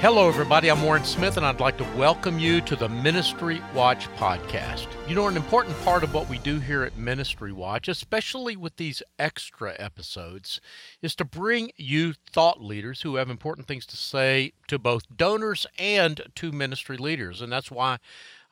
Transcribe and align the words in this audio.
Hello, 0.00 0.28
everybody. 0.28 0.70
I'm 0.70 0.82
Warren 0.82 1.04
Smith, 1.04 1.38
and 1.38 1.46
I'd 1.46 1.58
like 1.58 1.78
to 1.78 1.96
welcome 1.96 2.38
you 2.38 2.60
to 2.60 2.76
the 2.76 2.86
Ministry 2.86 3.62
Watch 3.74 4.08
podcast. 4.16 4.88
You 5.08 5.14
know, 5.14 5.26
an 5.26 5.38
important 5.38 5.74
part 5.84 6.04
of 6.04 6.12
what 6.12 6.28
we 6.28 6.36
do 6.38 6.60
here 6.60 6.82
at 6.82 6.98
Ministry 6.98 7.50
Watch, 7.50 7.88
especially 7.88 8.56
with 8.56 8.76
these 8.76 9.02
extra 9.18 9.74
episodes, 9.78 10.60
is 11.00 11.14
to 11.14 11.24
bring 11.24 11.72
you 11.76 12.12
thought 12.12 12.62
leaders 12.62 13.02
who 13.02 13.16
have 13.16 13.30
important 13.30 13.66
things 13.66 13.86
to 13.86 13.96
say 13.96 14.52
to 14.68 14.78
both 14.78 15.16
donors 15.16 15.66
and 15.78 16.20
to 16.34 16.52
ministry 16.52 16.98
leaders. 16.98 17.40
And 17.40 17.50
that's 17.50 17.70
why 17.70 17.96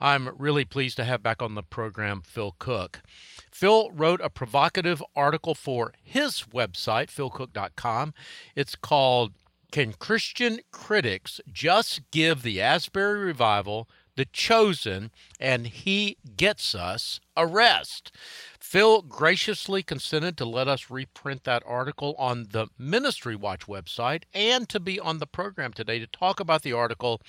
I'm 0.01 0.31
really 0.39 0.65
pleased 0.65 0.97
to 0.97 1.05
have 1.05 1.23
back 1.23 1.43
on 1.43 1.57
the 1.57 1.63
program 1.63 2.23
Phil 2.23 2.57
Cooke. 2.59 3.03
Phil 3.51 3.91
wrote 3.91 4.23
a 4.23 4.31
provocative 4.31 5.03
article 5.15 5.55
for 5.55 5.93
his 6.03 6.45
website, 6.55 7.09
philcooke.com. 7.09 8.15
It's 8.57 8.77
called 8.77 9.33
can 9.75 9.93
Christian 9.93 10.61
critics 10.71 11.41
just 11.53 12.09
give 12.13 12.43
the 12.43 12.61
Asbury 12.61 13.25
Revival, 13.25 13.89
The 14.15 14.25
Chosen, 14.25 15.11
and 15.41 15.67
He 15.67 16.17
Gets 16.37 16.77
Us 16.77 17.19
a 17.37 17.45
rest? 17.45 18.13
Phil 18.61 19.03
graciously 19.03 19.83
consented 19.83 20.37
to 20.37 20.45
let 20.45 20.69
us 20.69 20.91
reprint 20.91 21.43
that 21.43 21.65
article 21.67 22.15
on 22.21 22.47
the 22.53 22.69
Ministry 22.79 23.35
Watch 23.35 23.67
website 23.67 24.23
and 24.33 24.69
to 24.69 24.79
be 24.79 25.01
on 25.01 25.19
the 25.19 25.27
program 25.27 25.73
today 25.73 25.99
to 25.99 26.07
talk 26.07 26.39
about 26.39 26.63
the 26.63 26.73
article 26.73 27.21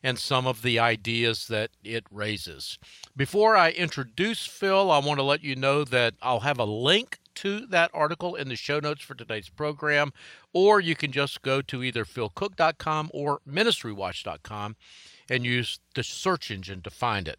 and 0.00 0.20
some 0.20 0.46
of 0.46 0.62
the 0.62 0.78
ideas 0.78 1.48
that 1.48 1.70
it 1.82 2.04
raises. 2.12 2.78
Before 3.16 3.56
I 3.56 3.70
introduce 3.70 4.46
Phil, 4.46 4.92
I 4.92 5.00
want 5.00 5.18
to 5.18 5.24
let 5.24 5.42
you 5.42 5.56
know 5.56 5.82
that 5.82 6.14
I'll 6.22 6.40
have 6.40 6.60
a 6.60 6.64
link 6.64 7.18
to 7.38 7.66
that 7.66 7.90
article 7.92 8.34
in 8.34 8.48
the 8.48 8.56
show 8.56 8.80
notes 8.80 9.02
for 9.02 9.14
today's 9.14 9.48
program, 9.48 10.12
or 10.52 10.80
you 10.80 10.94
can 10.94 11.12
just 11.12 11.42
go 11.42 11.62
to 11.62 11.82
either 11.82 12.04
philcooke.com 12.04 13.10
or 13.12 13.40
ministrywatch.com 13.48 14.76
and 15.30 15.44
use 15.44 15.78
the 15.94 16.02
search 16.02 16.50
engine 16.50 16.82
to 16.82 16.90
find 16.90 17.28
it. 17.28 17.38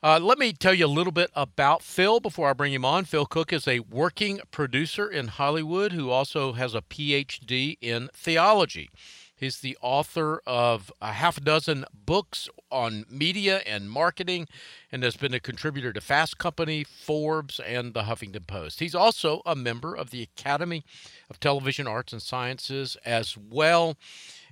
Uh, 0.00 0.20
let 0.22 0.38
me 0.38 0.52
tell 0.52 0.74
you 0.74 0.86
a 0.86 0.88
little 0.88 1.12
bit 1.12 1.30
about 1.34 1.82
Phil 1.82 2.20
before 2.20 2.48
I 2.48 2.52
bring 2.52 2.72
him 2.72 2.84
on. 2.84 3.04
Phil 3.04 3.26
Cooke 3.26 3.52
is 3.52 3.66
a 3.66 3.80
working 3.80 4.38
producer 4.52 5.10
in 5.10 5.26
Hollywood 5.26 5.90
who 5.90 6.10
also 6.10 6.52
has 6.52 6.74
a 6.74 6.82
PhD 6.82 7.76
in 7.80 8.08
theology. 8.14 8.90
He's 9.38 9.60
the 9.60 9.78
author 9.80 10.42
of 10.46 10.92
a 11.00 11.12
half 11.12 11.38
a 11.38 11.40
dozen 11.40 11.84
books 11.94 12.48
on 12.70 13.04
media 13.08 13.58
and 13.58 13.90
marketing 13.90 14.48
and 14.90 15.02
has 15.02 15.16
been 15.16 15.32
a 15.32 15.40
contributor 15.40 15.92
to 15.92 16.00
Fast 16.00 16.38
Company, 16.38 16.84
Forbes, 16.84 17.60
and 17.60 17.94
the 17.94 18.02
Huffington 18.02 18.46
Post. 18.46 18.80
He's 18.80 18.94
also 18.94 19.40
a 19.46 19.54
member 19.54 19.94
of 19.94 20.10
the 20.10 20.22
Academy 20.22 20.84
of 21.30 21.38
Television 21.38 21.86
Arts 21.86 22.12
and 22.12 22.20
Sciences 22.20 22.96
as 23.04 23.36
well 23.36 23.96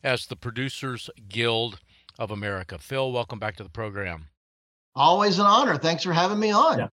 as 0.05 0.27
the 0.27 0.37
Producers 0.37 1.11
Guild 1.29 1.81
of 2.19 2.31
America. 2.31 2.79
Phil, 2.79 3.11
welcome 3.11 3.39
back 3.39 3.57
to 3.57 3.65
the 3.65 3.69
program. 3.69 4.29
Always 4.95 5.39
an 5.39 5.47
honor. 5.47 5.77
Thanks 5.77 6.05
for 6.05 6.13
having 6.13 6.39
me 6.39 6.53
on. 6.53 6.79
Yeah. 6.79 6.89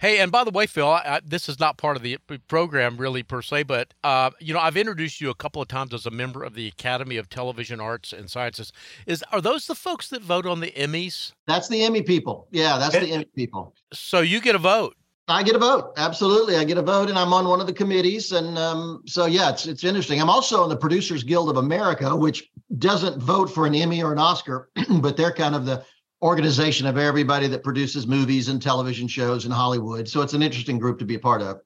Hey, 0.00 0.20
and 0.20 0.30
by 0.30 0.44
the 0.44 0.52
way, 0.52 0.66
Phil, 0.66 0.86
I, 0.86 1.20
this 1.24 1.48
is 1.48 1.58
not 1.58 1.76
part 1.76 1.96
of 1.96 2.04
the 2.04 2.18
program 2.46 2.98
really 2.98 3.24
per 3.24 3.42
se, 3.42 3.64
but 3.64 3.94
uh, 4.04 4.30
you 4.38 4.54
know, 4.54 4.60
I've 4.60 4.76
introduced 4.76 5.20
you 5.20 5.28
a 5.28 5.34
couple 5.34 5.60
of 5.60 5.66
times 5.66 5.92
as 5.92 6.06
a 6.06 6.10
member 6.10 6.44
of 6.44 6.54
the 6.54 6.68
Academy 6.68 7.16
of 7.16 7.28
Television 7.28 7.80
Arts 7.80 8.12
and 8.12 8.30
Sciences. 8.30 8.72
Is 9.06 9.24
are 9.32 9.40
those 9.40 9.66
the 9.66 9.74
folks 9.74 10.08
that 10.10 10.22
vote 10.22 10.46
on 10.46 10.60
the 10.60 10.70
Emmys? 10.70 11.32
That's 11.48 11.68
the 11.68 11.82
Emmy 11.82 12.02
people. 12.02 12.46
Yeah, 12.52 12.78
that's 12.78 12.94
the 12.94 13.10
Emmy 13.10 13.24
people. 13.34 13.74
So 13.92 14.20
you 14.20 14.40
get 14.40 14.54
a 14.54 14.58
vote. 14.58 14.94
I 15.26 15.42
get 15.42 15.56
a 15.56 15.58
vote. 15.58 15.92
Absolutely, 15.96 16.56
I 16.56 16.64
get 16.64 16.78
a 16.78 16.82
vote, 16.82 17.10
and 17.10 17.18
I'm 17.18 17.32
on 17.32 17.48
one 17.48 17.60
of 17.60 17.66
the 17.66 17.72
committees. 17.72 18.30
And 18.32 18.56
um, 18.56 19.02
so, 19.04 19.26
yeah, 19.26 19.50
it's 19.50 19.66
it's 19.66 19.82
interesting. 19.82 20.20
I'm 20.20 20.30
also 20.30 20.62
on 20.62 20.68
the 20.68 20.76
Producers 20.76 21.24
Guild 21.24 21.50
of 21.50 21.56
America, 21.56 22.14
which 22.14 22.48
doesn't 22.78 23.20
vote 23.20 23.46
for 23.52 23.66
an 23.66 23.74
Emmy 23.74 24.02
or 24.02 24.12
an 24.12 24.18
Oscar, 24.18 24.70
but 25.00 25.16
they're 25.16 25.32
kind 25.32 25.54
of 25.54 25.66
the 25.66 25.84
organization 26.22 26.86
of 26.86 26.98
everybody 26.98 27.46
that 27.48 27.62
produces 27.62 28.06
movies 28.06 28.48
and 28.48 28.60
television 28.60 29.06
shows 29.08 29.44
in 29.44 29.50
Hollywood. 29.50 30.08
So 30.08 30.22
it's 30.22 30.34
an 30.34 30.42
interesting 30.42 30.78
group 30.78 30.98
to 30.98 31.04
be 31.04 31.14
a 31.14 31.20
part 31.20 31.42
of. 31.42 31.60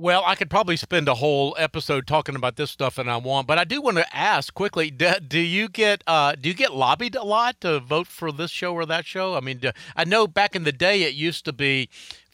Well, 0.00 0.22
I 0.24 0.36
could 0.36 0.48
probably 0.48 0.76
spend 0.76 1.08
a 1.08 1.16
whole 1.16 1.56
episode 1.58 2.06
talking 2.06 2.36
about 2.36 2.54
this 2.54 2.70
stuff, 2.70 2.98
and 2.98 3.10
I 3.10 3.16
want. 3.16 3.48
But 3.48 3.58
I 3.58 3.64
do 3.64 3.82
want 3.82 3.96
to 3.96 4.16
ask 4.16 4.54
quickly: 4.54 4.92
Do, 4.92 5.14
do 5.26 5.40
you 5.40 5.68
get 5.68 6.04
uh, 6.06 6.36
do 6.40 6.48
you 6.48 6.54
get 6.54 6.72
lobbied 6.72 7.16
a 7.16 7.24
lot 7.24 7.60
to 7.62 7.80
vote 7.80 8.06
for 8.06 8.30
this 8.30 8.52
show 8.52 8.74
or 8.74 8.86
that 8.86 9.06
show? 9.06 9.34
I 9.34 9.40
mean, 9.40 9.58
do, 9.58 9.72
I 9.96 10.04
know 10.04 10.28
back 10.28 10.54
in 10.54 10.62
the 10.62 10.70
day 10.70 11.02
it 11.02 11.14
used 11.14 11.44
to 11.46 11.52
be 11.52 11.88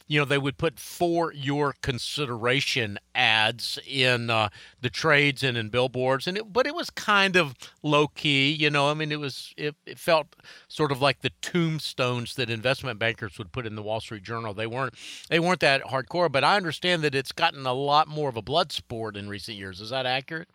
you 0.07 0.19
know 0.19 0.25
they 0.25 0.37
would 0.37 0.57
put 0.57 0.79
for 0.79 1.33
your 1.33 1.73
consideration 1.81 2.97
ads 3.13 3.79
in 3.87 4.29
uh, 4.29 4.49
the 4.81 4.89
trades 4.89 5.43
and 5.43 5.57
in 5.57 5.69
billboards 5.69 6.27
and 6.27 6.37
it, 6.37 6.51
but 6.51 6.67
it 6.67 6.75
was 6.75 6.89
kind 6.89 7.35
of 7.35 7.55
low 7.83 8.07
key 8.07 8.51
you 8.51 8.69
know 8.69 8.89
i 8.89 8.93
mean 8.93 9.11
it 9.11 9.19
was 9.19 9.53
it, 9.57 9.75
it 9.85 9.99
felt 9.99 10.35
sort 10.67 10.91
of 10.91 11.01
like 11.01 11.21
the 11.21 11.31
tombstones 11.41 12.35
that 12.35 12.49
investment 12.49 12.99
bankers 12.99 13.37
would 13.37 13.51
put 13.51 13.65
in 13.65 13.75
the 13.75 13.83
wall 13.83 13.99
street 13.99 14.23
journal 14.23 14.53
they 14.53 14.67
weren't 14.67 14.93
they 15.29 15.39
weren't 15.39 15.59
that 15.59 15.83
hardcore 15.83 16.31
but 16.31 16.43
i 16.43 16.55
understand 16.55 17.01
that 17.01 17.15
it's 17.15 17.31
gotten 17.31 17.65
a 17.65 17.73
lot 17.73 18.07
more 18.07 18.29
of 18.29 18.37
a 18.37 18.41
blood 18.41 18.71
sport 18.71 19.15
in 19.17 19.29
recent 19.29 19.57
years 19.57 19.81
is 19.81 19.89
that 19.89 20.05
accurate 20.05 20.49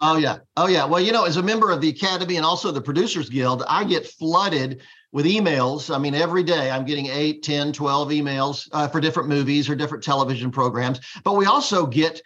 Oh 0.00 0.16
yeah. 0.16 0.38
Oh 0.56 0.66
yeah. 0.66 0.84
Well, 0.84 1.00
you 1.00 1.12
know, 1.12 1.24
as 1.24 1.36
a 1.36 1.42
member 1.42 1.70
of 1.70 1.80
the 1.80 1.88
Academy 1.88 2.36
and 2.36 2.44
also 2.44 2.70
the 2.70 2.80
Producers 2.82 3.30
Guild, 3.30 3.62
I 3.68 3.84
get 3.84 4.06
flooded 4.06 4.82
with 5.14 5.26
emails. 5.26 5.94
I 5.94 5.96
mean, 5.96 6.14
every 6.14 6.42
day 6.42 6.72
I'm 6.72 6.84
getting 6.84 7.06
8, 7.06 7.42
10, 7.42 7.72
12 7.72 8.08
emails 8.08 8.68
uh, 8.72 8.88
for 8.88 9.00
different 9.00 9.28
movies 9.28 9.70
or 9.70 9.76
different 9.76 10.02
television 10.02 10.50
programs. 10.50 11.00
But 11.22 11.36
we 11.36 11.46
also 11.46 11.86
get 11.86 12.20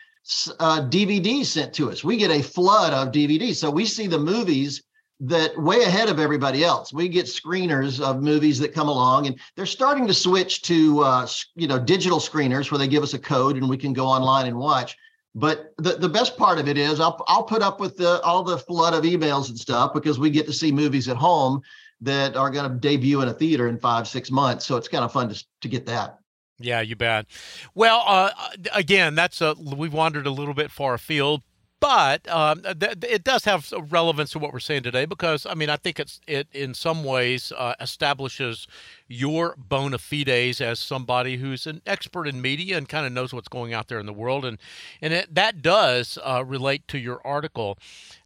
uh, 0.58 0.80
DVDs 0.88 1.46
sent 1.46 1.74
to 1.74 1.90
us. 1.90 2.02
We 2.02 2.16
get 2.16 2.30
a 2.30 2.42
flood 2.42 2.94
of 2.94 3.12
DVDs. 3.12 3.56
So 3.56 3.70
we 3.70 3.84
see 3.84 4.06
the 4.06 4.18
movies 4.18 4.82
that 5.20 5.56
way 5.60 5.82
ahead 5.82 6.08
of 6.08 6.18
everybody 6.18 6.64
else. 6.64 6.90
We 6.90 7.08
get 7.08 7.26
screeners 7.26 8.00
of 8.00 8.22
movies 8.22 8.58
that 8.60 8.72
come 8.72 8.88
along, 8.88 9.26
and 9.26 9.38
they're 9.54 9.66
starting 9.66 10.06
to 10.06 10.14
switch 10.14 10.62
to 10.62 11.00
uh, 11.00 11.26
you 11.56 11.66
know 11.66 11.78
digital 11.78 12.20
screeners 12.20 12.70
where 12.70 12.78
they 12.78 12.88
give 12.88 13.02
us 13.02 13.14
a 13.14 13.18
code 13.18 13.56
and 13.56 13.68
we 13.68 13.76
can 13.76 13.92
go 13.92 14.06
online 14.06 14.46
and 14.46 14.56
watch. 14.56 14.96
But 15.34 15.74
the, 15.76 15.96
the 15.96 16.08
best 16.08 16.38
part 16.38 16.58
of 16.58 16.68
it 16.68 16.78
is 16.78 17.00
I'll 17.00 17.22
I'll 17.26 17.42
put 17.42 17.62
up 17.62 17.80
with 17.80 17.96
the 17.96 18.20
all 18.22 18.44
the 18.44 18.58
flood 18.58 18.94
of 18.94 19.04
emails 19.04 19.48
and 19.50 19.58
stuff 19.58 19.92
because 19.92 20.18
we 20.18 20.30
get 20.30 20.46
to 20.46 20.52
see 20.52 20.72
movies 20.72 21.08
at 21.08 21.16
home 21.16 21.62
that 22.00 22.36
are 22.36 22.50
going 22.50 22.70
to 22.70 22.76
debut 22.76 23.20
in 23.20 23.28
a 23.28 23.34
theater 23.34 23.68
in 23.68 23.78
five 23.78 24.06
six 24.06 24.30
months. 24.30 24.66
So 24.66 24.76
it's 24.76 24.88
kind 24.88 25.04
of 25.04 25.12
fun 25.12 25.28
to 25.28 25.44
to 25.62 25.68
get 25.68 25.86
that. 25.86 26.18
Yeah, 26.60 26.80
you 26.80 26.96
bet. 26.96 27.26
Well, 27.74 28.02
uh, 28.06 28.30
again, 28.74 29.14
that's 29.14 29.40
a 29.40 29.54
we've 29.54 29.92
wandered 29.92 30.26
a 30.26 30.30
little 30.30 30.54
bit 30.54 30.70
far 30.70 30.94
afield, 30.94 31.42
but 31.80 32.28
um, 32.28 32.62
th- 32.62 32.98
it 33.02 33.24
does 33.24 33.44
have 33.44 33.72
relevance 33.90 34.30
to 34.32 34.38
what 34.38 34.52
we're 34.52 34.58
saying 34.58 34.82
today 34.82 35.04
because 35.04 35.46
I 35.46 35.54
mean 35.54 35.70
I 35.70 35.76
think 35.76 36.00
it's 36.00 36.20
it 36.26 36.48
in 36.52 36.74
some 36.74 37.04
ways 37.04 37.52
uh, 37.56 37.74
establishes 37.80 38.66
your 39.06 39.54
bona 39.56 39.98
fides 39.98 40.60
as 40.60 40.80
somebody 40.80 41.36
who's 41.36 41.66
an 41.66 41.80
expert 41.86 42.26
in 42.26 42.40
media 42.40 42.76
and 42.76 42.88
kind 42.88 43.06
of 43.06 43.12
knows 43.12 43.32
what's 43.32 43.48
going 43.48 43.72
out 43.72 43.88
there 43.88 44.00
in 44.00 44.06
the 44.06 44.12
world 44.12 44.44
and 44.44 44.58
and 45.00 45.12
it, 45.12 45.34
that 45.34 45.62
does 45.62 46.18
uh, 46.24 46.44
relate 46.44 46.86
to 46.88 46.98
your 46.98 47.20
article. 47.24 47.78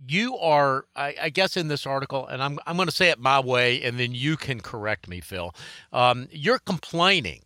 You 0.07 0.37
are 0.39 0.87
I, 0.97 1.15
I, 1.23 1.31
guess 1.31 1.57
in 1.57 1.69
this 1.69 1.87
article 1.87 2.27
and 2.27 2.43
I'm 2.43 2.59
I'm 2.67 2.77
going 2.77 2.89
to 2.89 2.95
say 2.95 3.11
it 3.11 3.19
my 3.19 3.41
way 3.41 3.83
and 3.83 3.99
then 3.99 4.15
you 4.15 4.37
can 4.37 4.61
correct 4.61 5.09
me, 5.09 5.21
Phil. 5.21 5.55
Um, 5.93 6.29
you're 6.31 6.59
complaining 6.59 7.43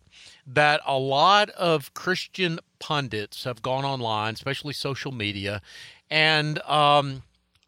that 0.47 0.79
a 0.85 0.97
lot 0.97 1.49
of 1.51 1.93
Christian 1.93 2.59
pundits 2.79 3.43
have 3.43 3.61
gone 3.61 3.83
online, 3.83 4.33
especially 4.33 4.73
social 4.73 5.11
media, 5.11 5.61
and 6.09 6.59
um, 6.63 7.23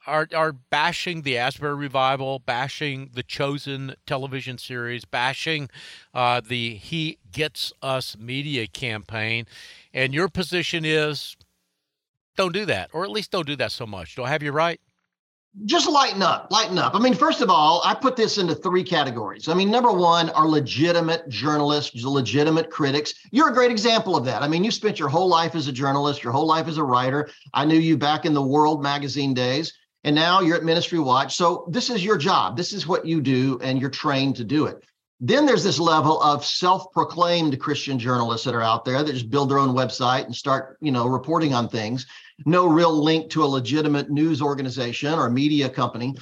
are 0.07 0.27
are 0.35 0.53
bashing 0.53 1.21
the 1.21 1.37
Asbury 1.37 1.75
revival, 1.75 2.39
bashing 2.39 3.11
the 3.13 3.23
Chosen 3.23 3.95
television 4.05 4.57
series, 4.57 5.05
bashing 5.05 5.69
uh, 6.13 6.41
the 6.41 6.75
He 6.75 7.17
Gets 7.31 7.73
Us 7.81 8.17
media 8.17 8.67
campaign, 8.67 9.45
and 9.93 10.13
your 10.13 10.29
position 10.29 10.83
is 10.85 11.35
don't 12.35 12.53
do 12.53 12.65
that, 12.65 12.89
or 12.93 13.03
at 13.03 13.11
least 13.11 13.31
don't 13.31 13.47
do 13.47 13.55
that 13.57 13.71
so 13.71 13.85
much. 13.85 14.15
Do 14.15 14.23
I 14.23 14.29
have 14.29 14.43
you 14.43 14.51
right? 14.51 14.79
Just 15.65 15.89
lighten 15.89 16.21
up, 16.21 16.47
lighten 16.51 16.77
up. 16.77 16.95
I 16.95 16.99
mean, 16.99 17.15
first 17.15 17.41
of 17.41 17.49
all, 17.49 17.81
I 17.83 17.95
put 17.95 18.15
this 18.15 18.37
into 18.37 18.53
three 18.53 18.83
categories. 18.83 19.47
I 19.47 19.53
mean, 19.53 19.71
number 19.71 19.91
one 19.91 20.29
are 20.29 20.47
legitimate 20.47 21.27
journalists, 21.27 22.03
legitimate 22.03 22.69
critics. 22.69 23.13
You're 23.31 23.49
a 23.49 23.53
great 23.53 23.71
example 23.71 24.15
of 24.15 24.25
that. 24.25 24.43
I 24.43 24.47
mean, 24.47 24.63
you 24.63 24.71
spent 24.71 24.99
your 24.99 25.09
whole 25.09 25.27
life 25.27 25.55
as 25.55 25.67
a 25.67 25.71
journalist, 25.71 26.23
your 26.23 26.33
whole 26.33 26.47
life 26.47 26.67
as 26.67 26.77
a 26.77 26.83
writer. 26.83 27.29
I 27.53 27.65
knew 27.65 27.79
you 27.79 27.97
back 27.97 28.25
in 28.25 28.33
the 28.33 28.41
World 28.41 28.83
magazine 28.83 29.33
days, 29.33 29.73
and 30.03 30.15
now 30.15 30.39
you're 30.39 30.57
at 30.57 30.63
Ministry 30.63 30.99
Watch. 30.99 31.35
So 31.35 31.67
this 31.69 31.89
is 31.89 32.05
your 32.05 32.17
job. 32.17 32.55
This 32.55 32.71
is 32.71 32.87
what 32.87 33.05
you 33.05 33.19
do, 33.19 33.59
and 33.61 33.81
you're 33.81 33.89
trained 33.89 34.35
to 34.37 34.43
do 34.43 34.65
it. 34.65 34.83
Then 35.19 35.45
there's 35.45 35.65
this 35.65 35.79
level 35.79 36.21
of 36.21 36.45
self-proclaimed 36.45 37.59
Christian 37.59 37.99
journalists 37.99 38.45
that 38.45 38.55
are 38.55 38.61
out 38.61 38.85
there 38.85 39.03
that 39.03 39.11
just 39.11 39.29
build 39.29 39.49
their 39.49 39.59
own 39.59 39.75
website 39.75 40.23
and 40.25 40.33
start, 40.33 40.77
you 40.79 40.91
know, 40.91 41.07
reporting 41.07 41.53
on 41.53 41.67
things. 41.67 42.05
No 42.45 42.67
real 42.67 42.91
link 42.91 43.29
to 43.31 43.43
a 43.43 43.45
legitimate 43.45 44.09
news 44.09 44.41
organization 44.41 45.13
or 45.13 45.29
media 45.29 45.69
company. 45.69 46.15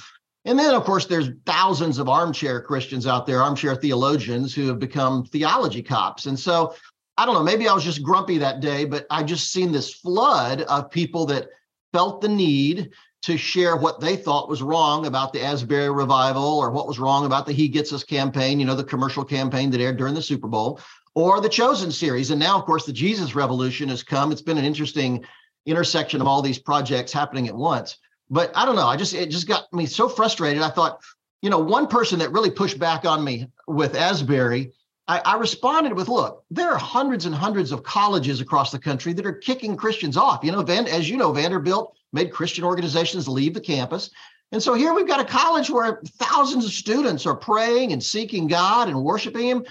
And 0.44 0.58
then, 0.58 0.74
of 0.74 0.84
course, 0.84 1.06
there's 1.06 1.30
thousands 1.44 1.98
of 1.98 2.08
armchair 2.08 2.60
Christians 2.62 3.06
out 3.06 3.26
there, 3.26 3.42
armchair 3.42 3.76
theologians 3.76 4.54
who 4.54 4.66
have 4.68 4.78
become 4.78 5.24
theology 5.24 5.82
cops. 5.82 6.26
And 6.26 6.38
so 6.38 6.74
I 7.18 7.26
don't 7.26 7.34
know, 7.34 7.42
maybe 7.42 7.66
I 7.66 7.74
was 7.74 7.82
just 7.82 8.04
grumpy 8.04 8.38
that 8.38 8.60
day, 8.60 8.84
but 8.84 9.04
I 9.10 9.24
just 9.24 9.50
seen 9.50 9.72
this 9.72 9.92
flood 9.92 10.62
of 10.62 10.88
people 10.88 11.26
that 11.26 11.48
felt 11.92 12.20
the 12.20 12.28
need 12.28 12.92
to 13.22 13.36
share 13.36 13.76
what 13.76 13.98
they 13.98 14.14
thought 14.14 14.48
was 14.48 14.62
wrong 14.62 15.04
about 15.04 15.32
the 15.32 15.42
Asbury 15.42 15.90
revival 15.90 16.44
or 16.44 16.70
what 16.70 16.86
was 16.86 17.00
wrong 17.00 17.26
about 17.26 17.44
the 17.44 17.52
He 17.52 17.66
Gets 17.66 17.92
Us 17.92 18.04
campaign, 18.04 18.60
you 18.60 18.66
know, 18.66 18.76
the 18.76 18.84
commercial 18.84 19.24
campaign 19.24 19.68
that 19.70 19.80
aired 19.80 19.96
during 19.96 20.14
the 20.14 20.22
Super 20.22 20.46
Bowl, 20.46 20.80
or 21.16 21.40
the 21.40 21.48
Chosen 21.48 21.90
series. 21.90 22.30
And 22.30 22.38
now, 22.38 22.56
of 22.56 22.64
course, 22.64 22.86
the 22.86 22.92
Jesus 22.92 23.34
Revolution 23.34 23.88
has 23.88 24.04
come. 24.04 24.30
It's 24.30 24.40
been 24.40 24.56
an 24.56 24.64
interesting 24.64 25.24
intersection 25.66 26.20
of 26.20 26.26
all 26.26 26.42
these 26.42 26.58
projects 26.58 27.12
happening 27.12 27.48
at 27.48 27.54
once. 27.54 27.98
But 28.30 28.52
I 28.54 28.64
don't 28.64 28.76
know. 28.76 28.86
I 28.86 28.96
just, 28.96 29.14
it 29.14 29.30
just 29.30 29.48
got 29.48 29.72
me 29.72 29.86
so 29.86 30.08
frustrated. 30.08 30.62
I 30.62 30.70
thought, 30.70 31.00
you 31.42 31.50
know, 31.50 31.58
one 31.58 31.86
person 31.86 32.18
that 32.18 32.32
really 32.32 32.50
pushed 32.50 32.78
back 32.78 33.04
on 33.04 33.24
me 33.24 33.46
with 33.66 33.94
Asbury 33.94 34.72
I, 35.08 35.22
I, 35.24 35.36
responded 35.36 35.94
with, 35.94 36.08
look, 36.08 36.44
there 36.50 36.70
are 36.70 36.78
hundreds 36.78 37.24
and 37.24 37.34
hundreds 37.34 37.72
of 37.72 37.82
colleges 37.82 38.42
across 38.42 38.70
the 38.70 38.78
country 38.78 39.14
that 39.14 39.24
are 39.24 39.32
kicking 39.32 39.74
Christians 39.74 40.18
off. 40.18 40.44
You 40.44 40.52
know, 40.52 40.62
Van, 40.62 40.86
as 40.86 41.08
you 41.08 41.16
know, 41.16 41.32
Vanderbilt 41.32 41.96
made 42.12 42.30
Christian 42.30 42.62
organizations 42.62 43.26
leave 43.26 43.54
the 43.54 43.60
campus. 43.60 44.10
And 44.52 44.62
so 44.62 44.74
here 44.74 44.92
we've 44.92 45.08
got 45.08 45.20
a 45.20 45.24
college 45.24 45.70
where 45.70 46.02
thousands 46.18 46.66
of 46.66 46.72
students 46.72 47.24
are 47.24 47.34
praying 47.34 47.92
and 47.92 48.02
seeking 48.02 48.46
God 48.46 48.88
and 48.88 49.02
worshiping 49.02 49.48
Him. 49.48 49.64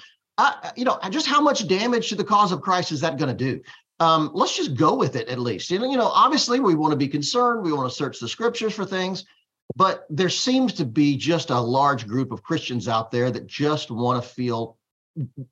You 0.76 0.86
know, 0.86 1.00
just 1.10 1.28
how 1.28 1.42
much 1.42 1.68
damage 1.68 2.10
to 2.10 2.16
the 2.16 2.24
cause 2.24 2.52
of 2.52 2.62
Christ 2.62 2.92
is 2.92 3.02
that 3.02 3.18
going 3.18 3.36
to 3.36 3.54
do? 3.54 3.62
Um, 4.00 4.32
let's 4.34 4.56
just 4.56 4.76
go 4.76 4.96
with 4.96 5.16
it 5.16 5.28
at 5.28 5.40
least. 5.40 5.72
You 5.72 5.80
know, 5.80 5.90
you 5.90 5.98
know, 5.98 6.08
obviously 6.08 6.60
we 6.60 6.76
want 6.76 6.92
to 6.92 6.98
be 6.98 7.08
concerned. 7.08 7.64
We 7.64 7.74
want 7.74 7.90
to 7.90 7.96
search 7.96 8.20
the 8.20 8.28
scriptures 8.28 8.74
for 8.74 8.86
things, 8.86 9.26
but 9.76 10.06
there 10.10 10.30
seems 10.30 10.74
to 10.74 10.86
be 10.86 11.18
just 11.18 11.50
a 11.50 11.60
large 11.60 12.08
group 12.08 12.32
of 12.32 12.44
Christians 12.44 12.88
out 12.88 13.12
there 13.12 13.32
that 13.32 13.48
just 13.48 13.90
want 13.90 14.22
to 14.22 14.30
feel 14.30 14.78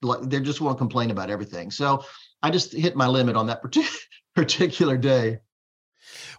like 0.02 0.22
they 0.22 0.40
just 0.40 0.62
want 0.62 0.78
to 0.78 0.80
complain 0.80 1.12
about 1.12 1.30
everything. 1.30 1.72
So 1.72 2.06
I 2.44 2.52
just 2.52 2.72
hit 2.72 2.96
my 2.96 3.08
limit 3.08 3.36
on 3.36 3.48
that 3.48 3.64
particular 4.36 4.98
day. 4.98 5.40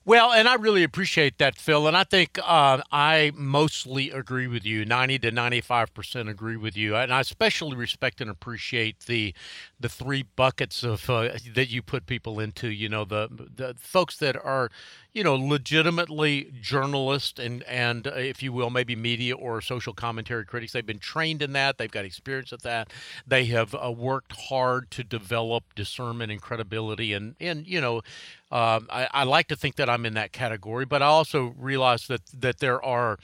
Well, 0.09 0.33
and 0.33 0.49
I 0.49 0.55
really 0.55 0.85
appreciate 0.85 1.39
that, 1.39 1.57
Phil. 1.57 1.89
And 1.89 1.97
I 1.97 2.05
think 2.05 2.39
uh, 2.41 2.81
I 2.93 3.33
mostly 3.35 4.13
agree 4.13 4.47
with 4.47 4.65
you, 4.65 4.85
ninety 4.85 5.19
to 5.19 5.33
ninety-five 5.33 5.93
percent 5.95 6.29
agree 6.29 6.57
with 6.57 6.77
you. 6.77 6.95
And 6.95 7.13
I 7.13 7.21
especially 7.21 7.77
respect 7.77 8.21
and 8.21 8.31
appreciate 8.31 9.01
the 9.07 9.35
the 9.81 9.89
three 9.89 10.23
buckets 10.23 10.85
of 10.85 11.11
uh, 11.11 11.31
that 11.55 11.71
you 11.71 11.83
put 11.83 12.07
people 12.07 12.39
into. 12.39 12.69
You 12.71 12.89
know, 12.89 13.05
the 13.05 13.29
the 13.31 13.75
folks 13.79 14.17
that 14.19 14.37
are, 14.37 14.71
you 15.17 15.25
know, 15.25 15.35
legitimately 15.35 16.53
journalists 16.61 17.39
and 17.41 17.63
and 17.63 18.07
uh, 18.07 18.11
if 18.11 18.43
you 18.43 18.53
will, 18.53 18.69
maybe 18.69 18.95
media 18.95 19.35
or 19.35 19.63
social 19.63 19.95
commentary 19.95 20.45
critics. 20.45 20.75
They've 20.75 20.85
been 20.85 20.99
trained 20.99 21.41
in 21.41 21.55
that. 21.55 21.79
They've 21.79 21.91
got 21.91 22.05
experience 22.05 22.53
at 22.53 22.61
that. 22.65 22.93
They 23.27 23.47
have 23.47 23.75
uh, 23.75 23.91
worked 23.93 24.33
hard 24.49 24.91
to 24.91 25.03
develop 25.03 25.75
discernment 25.75 26.31
and 26.31 26.43
credibility. 26.43 27.15
And 27.15 27.35
and 27.41 27.67
you 27.67 27.81
know, 27.81 28.03
um, 28.51 28.89
I, 28.91 29.09
I 29.11 29.25
like 29.25 29.49
to 29.49 29.57
think 29.57 29.77
that 29.77 29.89
I'm 29.89 30.05
in 30.05 30.13
that 30.13 30.33
category, 30.33 30.85
but 30.85 31.01
I 31.01 31.07
also 31.07 31.55
realize 31.57 32.09
that 32.09 32.21
that 32.39 32.59
there 32.59 32.85
are 32.85 33.19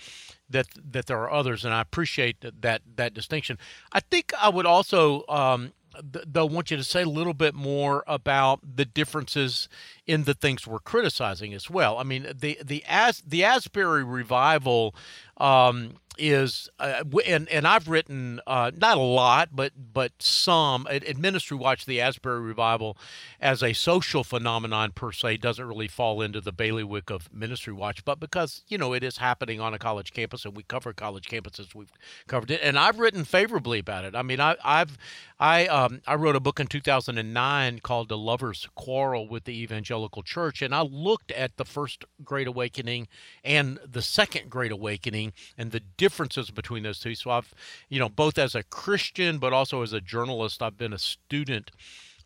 that 0.48 0.68
that 0.92 1.04
there 1.04 1.18
are 1.18 1.30
others, 1.30 1.62
and 1.62 1.74
I 1.74 1.82
appreciate 1.82 2.40
that 2.40 2.62
that, 2.62 2.80
that 2.96 3.12
distinction. 3.12 3.58
I 3.92 4.00
think 4.00 4.32
I 4.40 4.48
would 4.48 4.64
also 4.64 5.26
um, 5.28 5.74
they'll 6.02 6.48
want 6.48 6.70
you 6.70 6.76
to 6.76 6.84
say 6.84 7.02
a 7.02 7.08
little 7.08 7.34
bit 7.34 7.54
more 7.54 8.04
about 8.06 8.60
the 8.76 8.84
differences 8.84 9.68
in 10.06 10.24
the 10.24 10.34
things 10.34 10.66
we're 10.66 10.78
criticizing 10.78 11.54
as 11.54 11.70
well. 11.70 11.98
I 11.98 12.02
mean, 12.02 12.26
the 12.34 12.58
the 12.62 12.84
as 12.86 13.22
the 13.26 13.44
Asbury 13.44 14.04
revival 14.04 14.94
um, 15.38 15.94
is 16.18 16.68
uh, 16.78 17.02
and 17.26 17.48
and 17.48 17.66
I've 17.66 17.88
written 17.88 18.40
uh, 18.46 18.70
not 18.76 18.96
a 18.96 19.00
lot, 19.00 19.50
but 19.52 19.72
but 19.92 20.12
some 20.20 20.86
at, 20.90 21.04
at, 21.04 21.16
Ministry 21.16 21.56
Watch. 21.56 21.86
The 21.86 22.00
Asbury 22.00 22.40
revival, 22.40 22.96
as 23.40 23.62
a 23.62 23.72
social 23.72 24.24
phenomenon 24.24 24.92
per 24.92 25.12
se, 25.12 25.38
doesn't 25.38 25.66
really 25.66 25.88
fall 25.88 26.20
into 26.20 26.40
the 26.40 26.52
bailiwick 26.52 27.10
of 27.10 27.32
Ministry 27.32 27.72
Watch, 27.72 28.04
but 28.04 28.20
because 28.20 28.62
you 28.68 28.78
know 28.78 28.92
it 28.92 29.02
is 29.02 29.18
happening 29.18 29.60
on 29.60 29.74
a 29.74 29.78
college 29.78 30.12
campus, 30.12 30.44
and 30.44 30.56
we 30.56 30.62
cover 30.62 30.92
college 30.92 31.28
campuses, 31.28 31.74
we've 31.74 31.92
covered 32.26 32.50
it, 32.50 32.60
and 32.62 32.78
I've 32.78 32.98
written 32.98 33.24
favorably 33.24 33.78
about 33.78 34.04
it. 34.04 34.14
I 34.14 34.22
mean, 34.22 34.40
I, 34.40 34.56
I've 34.64 34.98
I 35.38 35.66
um, 35.66 36.02
I 36.06 36.14
wrote 36.14 36.36
a 36.36 36.40
book 36.40 36.60
in 36.60 36.66
2009 36.66 37.80
called 37.80 38.08
"The 38.08 38.18
Lovers 38.18 38.68
Quarrel 38.74 39.28
with 39.28 39.44
the 39.44 39.60
Evangelical 39.60 40.22
Church," 40.22 40.62
and 40.62 40.74
I 40.74 40.82
looked 40.82 41.32
at 41.32 41.56
the 41.56 41.64
first 41.64 42.04
Great 42.24 42.46
Awakening 42.46 43.08
and 43.42 43.78
the 43.84 44.02
second 44.02 44.50
Great 44.50 44.72
Awakening 44.72 45.32
and 45.58 45.72
the 45.72 45.80
differences 46.02 46.50
between 46.50 46.82
those 46.82 46.98
two. 46.98 47.14
So 47.14 47.30
I've, 47.30 47.54
you 47.88 48.00
know, 48.00 48.08
both 48.08 48.36
as 48.36 48.56
a 48.56 48.64
Christian 48.64 49.38
but 49.38 49.52
also 49.52 49.82
as 49.82 49.92
a 49.92 50.00
journalist, 50.00 50.60
I've 50.60 50.76
been 50.76 50.92
a 50.92 50.98
student 50.98 51.70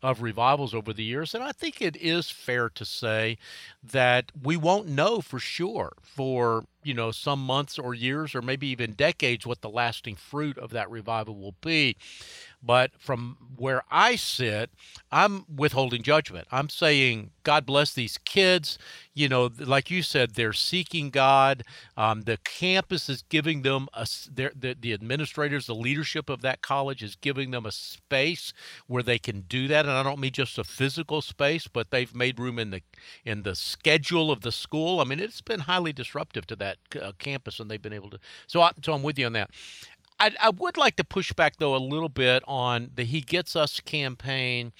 of 0.01 0.23
revivals 0.23 0.73
over 0.73 0.91
the 0.93 1.03
years. 1.03 1.35
And 1.35 1.43
I 1.43 1.51
think 1.51 1.79
it 1.79 1.95
is 1.95 2.31
fair 2.31 2.69
to 2.69 2.83
say 2.83 3.37
that 3.83 4.31
we 4.41 4.57
won't 4.57 4.87
know 4.87 5.21
for 5.21 5.37
sure 5.37 5.93
for, 6.01 6.65
you 6.87 6.93
know, 6.93 7.11
some 7.11 7.39
months 7.45 7.77
or 7.77 7.93
years 7.93 8.33
or 8.33 8.41
maybe 8.41 8.67
even 8.67 8.93
decades 8.93 9.45
what 9.45 9.61
the 9.61 9.69
lasting 9.69 10.15
fruit 10.15 10.57
of 10.57 10.71
that 10.71 10.89
revival 10.89 11.35
will 11.35 11.55
be. 11.61 11.97
But 12.63 12.91
from 12.97 13.37
where 13.55 13.83
I 13.91 14.15
sit, 14.15 14.71
I'm 15.11 15.45
withholding 15.53 16.01
judgment. 16.01 16.47
I'm 16.51 16.69
saying, 16.69 17.31
God 17.43 17.65
bless 17.65 17.93
these 17.93 18.17
kids. 18.17 18.77
You 19.13 19.29
know, 19.29 19.49
like 19.59 19.91
you 19.91 20.01
said, 20.01 20.33
they're 20.33 20.53
seeking 20.53 21.09
God. 21.11 21.63
Um, 21.95 22.21
the 22.21 22.37
campus 22.43 23.09
is 23.09 23.23
giving 23.29 23.61
them 23.61 23.87
a, 23.93 24.07
the, 24.33 24.75
the 24.79 24.93
administrators, 24.93 25.67
the 25.67 25.75
leadership 25.75 26.29
of 26.29 26.41
that 26.41 26.61
college 26.61 27.03
is 27.03 27.15
giving 27.15 27.51
them 27.51 27.65
a 27.65 27.71
space 27.71 28.53
where 28.87 29.03
they 29.03 29.19
can 29.19 29.41
do 29.41 29.67
that. 29.67 29.85
And 29.85 29.93
I 29.93 30.03
don't 30.03 30.19
mean 30.19 30.31
just 30.31 30.57
a 30.57 30.63
physical 30.63 31.21
space, 31.21 31.67
but 31.67 31.91
they've 31.91 32.13
made 32.13 32.39
room 32.39 32.59
in 32.59 32.71
the 32.71 32.81
in 33.23 33.43
the 33.43 33.55
schedule 33.55 34.31
of 34.31 34.41
the 34.41 34.51
school. 34.51 34.99
I 34.99 35.03
mean, 35.03 35.19
it's 35.19 35.41
been 35.41 35.61
highly 35.61 35.93
disruptive 35.93 36.47
to 36.47 36.55
that 36.57 36.76
uh, 37.01 37.11
campus, 37.19 37.59
and 37.59 37.69
they've 37.69 37.81
been 37.81 37.93
able 37.93 38.09
to. 38.09 38.19
So, 38.47 38.61
I, 38.61 38.71
so 38.83 38.93
I'm 38.93 39.03
with 39.03 39.19
you 39.19 39.25
on 39.25 39.33
that. 39.33 39.51
I, 40.19 40.31
I 40.41 40.49
would 40.49 40.77
like 40.77 40.95
to 40.97 41.03
push 41.03 41.31
back 41.33 41.57
though 41.57 41.75
a 41.75 41.77
little 41.77 42.09
bit 42.09 42.43
on 42.47 42.91
the 42.95 43.03
He 43.03 43.21
Gets 43.21 43.55
Us 43.55 43.79
campaign 43.79 44.73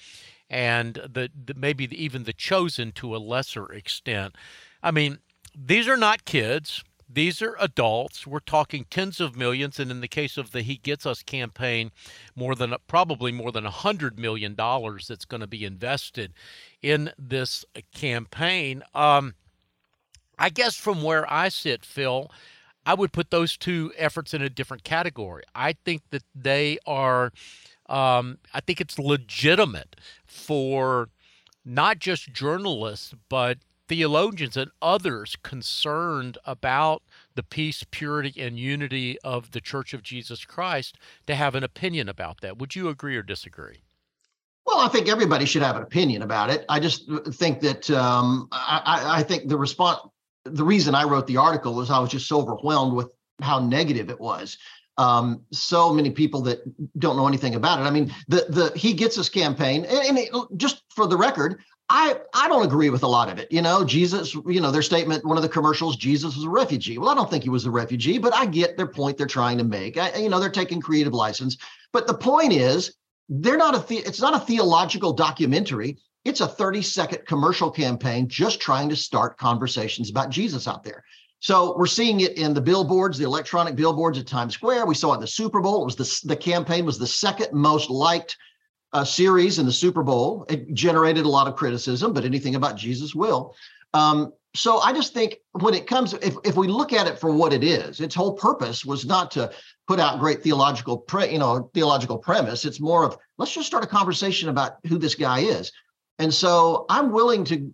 and 0.50 0.94
the, 0.94 1.30
the 1.44 1.54
maybe 1.54 1.86
the, 1.86 2.02
even 2.02 2.24
the 2.24 2.32
chosen 2.32 2.92
to 2.92 3.14
a 3.14 3.18
lesser 3.18 3.72
extent. 3.72 4.34
I 4.82 4.90
mean, 4.90 5.18
these 5.56 5.88
are 5.88 5.96
not 5.96 6.24
kids. 6.24 6.82
These 7.10 7.40
are 7.40 7.56
adults. 7.58 8.26
We're 8.26 8.40
talking 8.40 8.84
tens 8.90 9.18
of 9.18 9.34
millions, 9.34 9.80
and 9.80 9.90
in 9.90 10.02
the 10.02 10.08
case 10.08 10.36
of 10.36 10.52
the 10.52 10.60
He 10.60 10.76
Gets 10.76 11.06
Us 11.06 11.22
campaign, 11.22 11.90
more 12.36 12.54
than 12.54 12.74
probably 12.86 13.32
more 13.32 13.50
than 13.50 13.64
a 13.64 13.70
hundred 13.70 14.18
million 14.18 14.54
dollars 14.54 15.08
that's 15.08 15.24
going 15.24 15.40
to 15.40 15.46
be 15.46 15.64
invested 15.64 16.34
in 16.82 17.12
this 17.18 17.64
campaign. 17.94 18.82
Um, 18.94 19.34
I 20.38 20.50
guess 20.50 20.76
from 20.76 21.02
where 21.02 21.30
I 21.32 21.48
sit, 21.48 21.84
Phil, 21.84 22.30
I 22.86 22.94
would 22.94 23.12
put 23.12 23.30
those 23.30 23.56
two 23.56 23.92
efforts 23.96 24.32
in 24.32 24.42
a 24.42 24.48
different 24.48 24.84
category. 24.84 25.42
I 25.54 25.74
think 25.84 26.02
that 26.10 26.22
they 26.34 26.78
are, 26.86 27.32
um, 27.88 28.38
I 28.54 28.60
think 28.60 28.80
it's 28.80 28.98
legitimate 28.98 29.96
for 30.24 31.08
not 31.64 31.98
just 31.98 32.32
journalists, 32.32 33.14
but 33.28 33.58
theologians 33.88 34.56
and 34.56 34.70
others 34.80 35.36
concerned 35.42 36.38
about 36.44 37.02
the 37.34 37.42
peace, 37.42 37.84
purity, 37.90 38.40
and 38.40 38.58
unity 38.58 39.18
of 39.24 39.50
the 39.50 39.60
Church 39.60 39.92
of 39.92 40.02
Jesus 40.02 40.44
Christ 40.44 40.96
to 41.26 41.34
have 41.34 41.54
an 41.54 41.64
opinion 41.64 42.08
about 42.08 42.40
that. 42.42 42.58
Would 42.58 42.76
you 42.76 42.88
agree 42.88 43.16
or 43.16 43.22
disagree? 43.22 43.82
Well, 44.66 44.80
I 44.80 44.88
think 44.88 45.08
everybody 45.08 45.46
should 45.46 45.62
have 45.62 45.76
an 45.76 45.82
opinion 45.82 46.20
about 46.20 46.50
it. 46.50 46.66
I 46.68 46.78
just 46.78 47.10
think 47.30 47.60
that 47.60 47.90
um, 47.90 48.48
I, 48.52 49.20
I, 49.20 49.22
think 49.22 49.48
the 49.48 49.56
response 49.56 50.00
the 50.52 50.64
reason 50.64 50.94
I 50.94 51.04
wrote 51.04 51.26
the 51.26 51.36
article 51.36 51.74
was 51.74 51.90
I 51.90 51.98
was 51.98 52.10
just 52.10 52.28
so 52.28 52.40
overwhelmed 52.40 52.94
with 52.94 53.12
how 53.40 53.58
negative 53.58 54.10
it 54.10 54.20
was. 54.20 54.58
Um, 54.96 55.42
so 55.52 55.92
many 55.92 56.10
people 56.10 56.40
that 56.42 56.58
don't 56.98 57.16
know 57.16 57.28
anything 57.28 57.54
about 57.54 57.80
it. 57.80 57.84
I 57.84 57.90
mean, 57.90 58.12
the 58.26 58.46
the 58.48 58.72
He 58.76 58.92
Gets 58.92 59.16
Us 59.16 59.28
campaign, 59.28 59.84
and, 59.84 59.98
and 60.08 60.18
it, 60.18 60.32
just 60.56 60.82
for 60.90 61.06
the 61.06 61.16
record, 61.16 61.60
I 61.88 62.16
I 62.34 62.48
don't 62.48 62.66
agree 62.66 62.90
with 62.90 63.04
a 63.04 63.06
lot 63.06 63.30
of 63.30 63.38
it. 63.38 63.50
You 63.52 63.62
know, 63.62 63.84
Jesus, 63.84 64.34
you 64.34 64.60
know, 64.60 64.70
their 64.70 64.82
statement, 64.82 65.24
one 65.24 65.36
of 65.36 65.42
the 65.42 65.48
commercials, 65.48 65.96
Jesus 65.96 66.34
was 66.34 66.44
a 66.44 66.50
refugee. 66.50 66.98
Well, 66.98 67.10
I 67.10 67.14
don't 67.14 67.30
think 67.30 67.44
he 67.44 67.50
was 67.50 67.64
a 67.64 67.70
refugee, 67.70 68.18
but 68.18 68.34
I 68.34 68.46
get 68.46 68.76
their 68.76 68.88
point 68.88 69.16
they're 69.16 69.26
trying 69.26 69.58
to 69.58 69.64
make. 69.64 69.96
I, 69.96 70.16
you 70.16 70.28
know, 70.28 70.40
they're 70.40 70.50
taking 70.50 70.80
creative 70.80 71.14
license. 71.14 71.56
But 71.92 72.06
the 72.06 72.14
point 72.14 72.52
is, 72.52 72.94
they're 73.28 73.56
not 73.56 73.74
a 73.74 73.86
the, 73.86 73.98
it's 73.98 74.20
not 74.20 74.34
a 74.34 74.44
theological 74.44 75.12
documentary. 75.12 75.98
It's 76.28 76.42
a 76.42 76.46
30 76.46 76.82
second 76.82 77.24
commercial 77.24 77.70
campaign 77.70 78.28
just 78.28 78.60
trying 78.60 78.90
to 78.90 78.96
start 78.96 79.38
conversations 79.38 80.10
about 80.10 80.28
Jesus 80.28 80.68
out 80.68 80.84
there. 80.84 81.02
So 81.40 81.74
we're 81.78 81.86
seeing 81.86 82.20
it 82.20 82.36
in 82.36 82.52
the 82.52 82.60
billboards, 82.60 83.16
the 83.16 83.24
electronic 83.24 83.76
billboards 83.76 84.18
at 84.18 84.26
Times 84.26 84.52
Square. 84.52 84.84
We 84.84 84.94
saw 84.94 85.12
it 85.12 85.14
in 85.14 85.20
the 85.22 85.26
Super 85.26 85.62
Bowl. 85.62 85.80
It 85.80 85.86
was 85.86 85.96
the, 85.96 86.28
the 86.28 86.36
campaign 86.36 86.84
was 86.84 86.98
the 86.98 87.06
second 87.06 87.54
most 87.54 87.88
liked 87.88 88.36
uh, 88.92 89.04
series 89.04 89.58
in 89.58 89.64
the 89.64 89.72
Super 89.72 90.02
Bowl. 90.02 90.44
It 90.50 90.74
generated 90.74 91.24
a 91.24 91.30
lot 91.30 91.48
of 91.48 91.56
criticism, 91.56 92.12
but 92.12 92.26
anything 92.26 92.56
about 92.56 92.76
Jesus 92.76 93.14
will. 93.14 93.54
Um, 93.94 94.34
so 94.54 94.80
I 94.80 94.92
just 94.92 95.14
think 95.14 95.36
when 95.52 95.72
it 95.72 95.86
comes, 95.86 96.12
if, 96.12 96.36
if 96.44 96.56
we 96.56 96.68
look 96.68 96.92
at 96.92 97.06
it 97.06 97.18
for 97.18 97.32
what 97.32 97.54
it 97.54 97.64
is, 97.64 98.00
its 98.00 98.14
whole 98.14 98.34
purpose 98.34 98.84
was 98.84 99.06
not 99.06 99.30
to 99.30 99.50
put 99.86 99.98
out 99.98 100.20
great 100.20 100.42
theological, 100.42 100.98
pre, 100.98 101.32
you 101.32 101.38
know, 101.38 101.70
theological 101.72 102.18
premise. 102.18 102.66
It's 102.66 102.80
more 102.80 103.04
of 103.04 103.16
let's 103.38 103.54
just 103.54 103.66
start 103.66 103.84
a 103.84 103.86
conversation 103.86 104.50
about 104.50 104.76
who 104.86 104.98
this 104.98 105.14
guy 105.14 105.40
is. 105.40 105.72
And 106.18 106.32
so 106.32 106.86
I'm 106.88 107.12
willing 107.12 107.44
to 107.44 107.72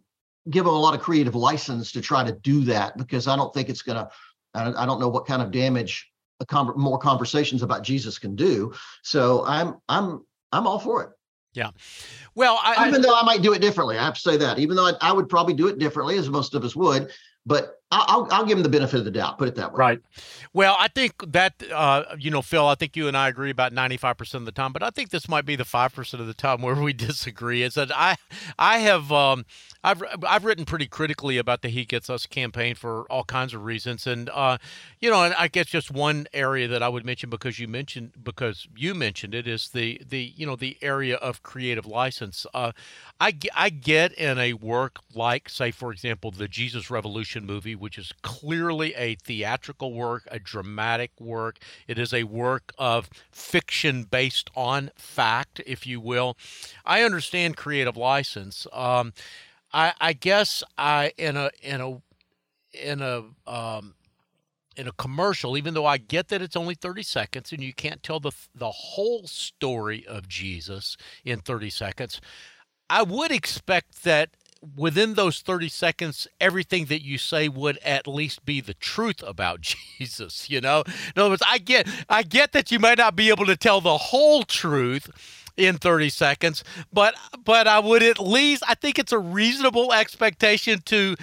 give 0.50 0.64
them 0.64 0.74
a 0.74 0.78
lot 0.78 0.94
of 0.94 1.00
creative 1.00 1.34
license 1.34 1.92
to 1.92 2.00
try 2.00 2.24
to 2.24 2.32
do 2.32 2.64
that 2.64 2.96
because 2.98 3.26
I 3.26 3.36
don't 3.36 3.52
think 3.54 3.68
it's 3.68 3.82
going 3.82 3.96
to. 3.96 4.10
I 4.56 4.86
don't 4.86 5.00
know 5.00 5.08
what 5.08 5.26
kind 5.26 5.42
of 5.42 5.50
damage 5.50 6.08
a 6.38 6.46
con- 6.46 6.72
more 6.76 6.98
conversations 6.98 7.62
about 7.62 7.82
Jesus 7.82 8.18
can 8.18 8.36
do. 8.36 8.72
So 9.02 9.44
I'm 9.46 9.76
I'm 9.88 10.24
I'm 10.52 10.66
all 10.66 10.78
for 10.78 11.02
it. 11.02 11.10
Yeah. 11.54 11.70
Well, 12.34 12.58
I, 12.62 12.88
even 12.88 13.00
though 13.00 13.16
I 13.16 13.24
might 13.24 13.42
do 13.42 13.52
it 13.52 13.60
differently, 13.60 13.96
I 13.96 14.04
have 14.04 14.14
to 14.14 14.20
say 14.20 14.36
that. 14.36 14.58
Even 14.58 14.76
though 14.76 14.86
I, 14.86 14.92
I 15.00 15.12
would 15.12 15.28
probably 15.28 15.54
do 15.54 15.68
it 15.68 15.78
differently, 15.78 16.18
as 16.18 16.28
most 16.28 16.54
of 16.54 16.64
us 16.64 16.74
would, 16.74 17.12
but 17.46 17.76
I'll, 17.90 18.26
I'll 18.30 18.44
give 18.44 18.58
him 18.58 18.64
the 18.64 18.68
benefit 18.68 18.98
of 18.98 19.04
the 19.04 19.10
doubt. 19.10 19.38
Put 19.38 19.48
it 19.48 19.54
that 19.56 19.72
way. 19.72 19.78
Right. 19.78 20.00
Well, 20.52 20.76
I 20.78 20.88
think 20.88 21.32
that 21.32 21.62
uh, 21.72 22.04
you 22.18 22.30
know, 22.30 22.42
Phil. 22.42 22.66
I 22.66 22.74
think 22.74 22.96
you 22.96 23.06
and 23.08 23.16
I 23.16 23.28
agree 23.28 23.50
about 23.50 23.72
ninety-five 23.72 24.16
percent 24.16 24.42
of 24.42 24.46
the 24.46 24.52
time, 24.52 24.72
but 24.72 24.82
I 24.82 24.90
think 24.90 25.10
this 25.10 25.28
might 25.28 25.44
be 25.44 25.56
the 25.56 25.64
five 25.64 25.94
percent 25.94 26.20
of 26.20 26.26
the 26.26 26.34
time 26.34 26.62
where 26.62 26.74
we 26.74 26.92
disagree. 26.94 27.62
Is 27.62 27.74
that 27.74 27.94
I, 27.94 28.16
I 28.58 28.78
have, 28.78 29.12
um, 29.12 29.44
I've, 29.82 30.02
I've 30.26 30.44
written 30.44 30.64
pretty 30.64 30.86
critically 30.86 31.38
about 31.38 31.62
the 31.62 31.68
He 31.68 31.84
Gets 31.84 32.10
Us 32.10 32.26
campaign 32.26 32.74
for 32.74 33.02
all 33.10 33.24
kinds 33.24 33.54
of 33.54 33.64
reasons, 33.64 34.06
and 34.06 34.28
uh, 34.30 34.58
you 35.00 35.10
know, 35.10 35.32
I 35.38 35.48
guess 35.48 35.66
just 35.66 35.90
one 35.90 36.26
area 36.32 36.66
that 36.68 36.82
I 36.82 36.88
would 36.88 37.04
mention 37.04 37.30
because 37.30 37.58
you 37.58 37.68
mentioned 37.68 38.12
because 38.22 38.66
you 38.76 38.94
mentioned 38.94 39.34
it 39.34 39.46
is 39.46 39.68
the 39.70 40.00
the 40.08 40.32
you 40.36 40.46
know 40.46 40.56
the 40.56 40.78
area 40.82 41.16
of 41.16 41.42
creative 41.42 41.86
license. 41.86 42.46
Uh, 42.54 42.72
I 43.20 43.36
I 43.54 43.70
get 43.70 44.12
in 44.14 44.38
a 44.38 44.54
work 44.54 44.98
like, 45.14 45.48
say, 45.48 45.70
for 45.70 45.92
example, 45.92 46.30
the 46.30 46.48
Jesus 46.48 46.90
Revolution 46.90 47.46
movie 47.46 47.74
which 47.75 47.99
is 47.99 48.12
clearly 48.23 48.95
a 48.95 49.14
theatrical 49.16 49.93
work, 49.93 50.25
a 50.31 50.38
dramatic 50.38 51.12
work. 51.21 51.59
It 51.87 51.99
is 51.99 52.12
a 52.12 52.25
work 52.25 52.73
of 52.78 53.09
fiction 53.31 54.04
based 54.04 54.50
on 54.57 54.90
fact, 54.97 55.61
if 55.66 55.87
you 55.87 56.00
will. 56.00 56.37
I 56.85 57.02
understand 57.02 57.57
creative 57.57 57.97
license. 57.97 58.66
Um, 58.73 59.12
I, 59.73 59.93
I, 60.00 60.12
guess 60.12 60.62
I 60.78 61.12
in 61.16 61.37
a 61.37 61.50
in 61.62 61.81
a 61.81 62.00
in 62.73 63.02
a 63.02 63.25
um, 63.47 63.95
in 64.76 64.88
a 64.88 64.93
commercial, 64.93 65.57
even 65.57 65.75
though 65.75 65.87
I 65.87 65.99
get 65.99 66.28
that 66.28 66.43
it's 66.43 66.57
only 66.57 66.75
30 66.75 67.02
seconds 67.02 67.52
and 67.52 67.62
you 67.62 67.73
can't 67.73 68.02
tell 68.02 68.21
the 68.21 68.33
the 68.54 68.71
whole 68.71 69.26
story 69.26 70.07
of 70.07 70.28
Jesus 70.28 70.97
in 71.25 71.40
30 71.40 71.71
seconds, 71.71 72.21
I 72.88 73.02
would 73.02 73.31
expect 73.31 74.04
that 74.04 74.31
within 74.76 75.14
those 75.14 75.40
30 75.40 75.68
seconds, 75.68 76.26
everything 76.40 76.87
that 76.87 77.04
you 77.04 77.18
say 77.18 77.49
would 77.49 77.78
at 77.78 78.06
least 78.06 78.44
be 78.44 78.61
the 78.61 78.75
truth 78.75 79.23
about 79.23 79.61
Jesus, 79.99 80.49
you 80.50 80.61
know? 80.61 80.85
In 81.14 81.21
other 81.21 81.30
words, 81.30 81.42
I 81.47 81.59
get 81.59 81.88
I 82.09 82.23
get 82.23 82.52
that 82.52 82.71
you 82.71 82.78
might 82.78 82.99
not 82.99 83.16
be 83.16 83.28
able 83.28 83.47
to 83.47 83.56
tell 83.56 83.80
the 83.80 83.97
whole 83.97 84.42
truth 84.42 85.11
in 85.56 85.76
30 85.78 86.09
seconds, 86.09 86.64
but 86.92 87.14
but 87.44 87.66
I 87.66 87.78
would 87.78 88.02
at 88.02 88.18
least 88.18 88.62
I 88.66 88.75
think 88.75 88.99
it's 88.99 89.12
a 89.12 89.18
reasonable 89.18 89.92
expectation 89.92 90.80
to 90.87 91.16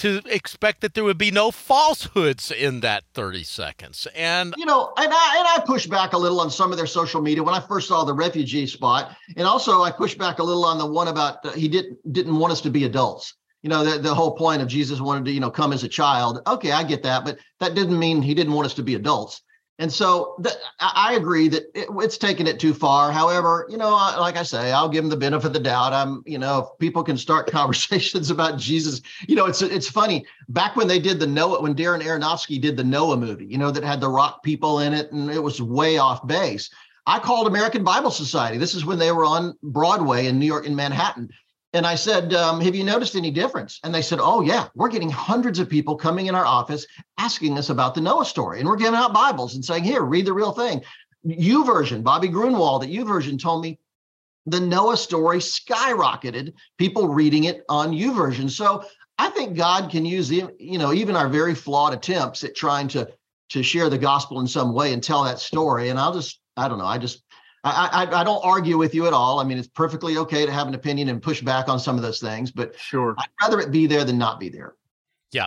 to 0.00 0.22
expect 0.24 0.80
that 0.80 0.94
there 0.94 1.04
would 1.04 1.18
be 1.18 1.30
no 1.30 1.50
falsehoods 1.50 2.50
in 2.50 2.80
that 2.80 3.04
30 3.12 3.44
seconds. 3.44 4.08
And 4.16 4.54
you 4.56 4.64
know, 4.64 4.92
and 4.96 5.12
I 5.12 5.36
and 5.38 5.48
I 5.48 5.62
push 5.66 5.86
back 5.86 6.14
a 6.14 6.18
little 6.18 6.40
on 6.40 6.50
some 6.50 6.72
of 6.72 6.78
their 6.78 6.86
social 6.86 7.20
media 7.20 7.42
when 7.42 7.54
I 7.54 7.60
first 7.60 7.88
saw 7.88 8.04
the 8.04 8.14
refugee 8.14 8.66
spot, 8.66 9.14
and 9.36 9.46
also 9.46 9.82
I 9.82 9.90
push 9.90 10.14
back 10.14 10.38
a 10.38 10.42
little 10.42 10.64
on 10.64 10.78
the 10.78 10.86
one 10.86 11.08
about 11.08 11.44
uh, 11.44 11.52
he 11.52 11.68
didn't 11.68 11.98
didn't 12.12 12.38
want 12.38 12.50
us 12.50 12.62
to 12.62 12.70
be 12.70 12.84
adults. 12.84 13.34
You 13.62 13.68
know, 13.68 13.84
the, 13.84 13.98
the 13.98 14.14
whole 14.14 14.32
point 14.36 14.62
of 14.62 14.68
Jesus 14.68 15.02
wanted 15.02 15.26
to, 15.26 15.32
you 15.32 15.40
know, 15.40 15.50
come 15.50 15.74
as 15.74 15.84
a 15.84 15.88
child. 15.88 16.40
Okay, 16.46 16.72
I 16.72 16.82
get 16.82 17.02
that, 17.02 17.26
but 17.26 17.36
that 17.58 17.74
didn't 17.74 17.98
mean 17.98 18.22
he 18.22 18.32
didn't 18.32 18.54
want 18.54 18.64
us 18.64 18.74
to 18.74 18.82
be 18.82 18.94
adults. 18.94 19.42
And 19.80 19.90
so 19.90 20.36
I 20.78 21.14
agree 21.14 21.48
that 21.48 21.62
it, 21.74 21.88
it's 21.90 22.18
taken 22.18 22.46
it 22.46 22.60
too 22.60 22.74
far. 22.74 23.10
However, 23.10 23.66
you 23.70 23.78
know, 23.78 23.88
like 23.88 24.36
I 24.36 24.42
say, 24.42 24.72
I'll 24.72 24.90
give 24.90 25.02
them 25.02 25.08
the 25.08 25.16
benefit 25.16 25.46
of 25.46 25.52
the 25.54 25.58
doubt. 25.58 25.94
I'm, 25.94 26.22
you 26.26 26.36
know, 26.36 26.58
if 26.58 26.78
people 26.78 27.02
can 27.02 27.16
start 27.16 27.50
conversations 27.50 28.30
about 28.30 28.58
Jesus, 28.58 29.00
you 29.26 29.36
know, 29.36 29.46
it's 29.46 29.62
it's 29.62 29.88
funny. 29.88 30.26
Back 30.50 30.76
when 30.76 30.86
they 30.86 30.98
did 30.98 31.18
the 31.18 31.26
Noah, 31.26 31.62
when 31.62 31.74
Darren 31.74 32.02
Aronofsky 32.02 32.60
did 32.60 32.76
the 32.76 32.84
Noah 32.84 33.16
movie, 33.16 33.46
you 33.46 33.56
know, 33.56 33.70
that 33.70 33.82
had 33.82 34.02
the 34.02 34.08
rock 34.10 34.42
people 34.42 34.80
in 34.80 34.92
it, 34.92 35.10
and 35.12 35.30
it 35.30 35.42
was 35.42 35.62
way 35.62 35.96
off 35.96 36.26
base. 36.26 36.68
I 37.06 37.18
called 37.18 37.46
American 37.46 37.82
Bible 37.82 38.10
Society. 38.10 38.58
This 38.58 38.74
is 38.74 38.84
when 38.84 38.98
they 38.98 39.12
were 39.12 39.24
on 39.24 39.56
Broadway 39.62 40.26
in 40.26 40.38
New 40.38 40.46
York, 40.46 40.66
in 40.66 40.76
Manhattan. 40.76 41.30
And 41.72 41.86
I 41.86 41.94
said, 41.94 42.34
um, 42.34 42.60
Have 42.60 42.74
you 42.74 42.84
noticed 42.84 43.14
any 43.14 43.30
difference? 43.30 43.78
And 43.84 43.94
they 43.94 44.02
said, 44.02 44.18
Oh, 44.20 44.40
yeah, 44.40 44.68
we're 44.74 44.88
getting 44.88 45.10
hundreds 45.10 45.58
of 45.58 45.68
people 45.68 45.96
coming 45.96 46.26
in 46.26 46.34
our 46.34 46.46
office 46.46 46.86
asking 47.18 47.58
us 47.58 47.70
about 47.70 47.94
the 47.94 48.00
Noah 48.00 48.24
story. 48.24 48.60
And 48.60 48.68
we're 48.68 48.76
giving 48.76 48.94
out 48.94 49.12
Bibles 49.12 49.54
and 49.54 49.64
saying, 49.64 49.84
Here, 49.84 50.02
read 50.02 50.26
the 50.26 50.32
real 50.32 50.52
thing. 50.52 50.82
YouVersion, 51.26 52.02
Bobby 52.02 52.28
Gruenewald 52.28 52.82
at 52.82 52.90
YouVersion 52.90 53.40
told 53.40 53.62
me 53.62 53.78
the 54.46 54.60
Noah 54.60 54.96
story 54.96 55.38
skyrocketed, 55.38 56.54
people 56.78 57.08
reading 57.08 57.44
it 57.44 57.64
on 57.68 57.92
YouVersion. 57.92 58.50
So 58.50 58.84
I 59.18 59.28
think 59.30 59.56
God 59.56 59.90
can 59.90 60.06
use, 60.06 60.30
you 60.30 60.78
know, 60.78 60.92
even 60.92 61.14
our 61.14 61.28
very 61.28 61.54
flawed 61.54 61.92
attempts 61.92 62.42
at 62.42 62.56
trying 62.56 62.88
to 62.88 63.10
to 63.50 63.62
share 63.62 63.90
the 63.90 63.98
gospel 63.98 64.40
in 64.40 64.46
some 64.46 64.72
way 64.72 64.92
and 64.92 65.02
tell 65.02 65.24
that 65.24 65.40
story. 65.40 65.88
And 65.88 65.98
I'll 65.98 66.14
just, 66.14 66.40
I 66.56 66.68
don't 66.68 66.78
know, 66.78 66.86
I 66.86 66.98
just 66.98 67.22
I, 67.62 68.06
I, 68.10 68.20
I 68.20 68.24
don't 68.24 68.44
argue 68.44 68.78
with 68.78 68.94
you 68.94 69.06
at 69.06 69.12
all. 69.12 69.38
I 69.38 69.44
mean, 69.44 69.58
it's 69.58 69.68
perfectly 69.68 70.16
okay 70.16 70.46
to 70.46 70.52
have 70.52 70.66
an 70.66 70.74
opinion 70.74 71.08
and 71.08 71.22
push 71.22 71.42
back 71.42 71.68
on 71.68 71.78
some 71.78 71.96
of 71.96 72.02
those 72.02 72.20
things, 72.20 72.50
but 72.50 72.78
sure, 72.78 73.14
I'd 73.18 73.28
rather 73.42 73.60
it 73.60 73.70
be 73.70 73.86
there 73.86 74.04
than 74.04 74.18
not 74.18 74.40
be 74.40 74.48
there. 74.48 74.74
Yeah. 75.32 75.46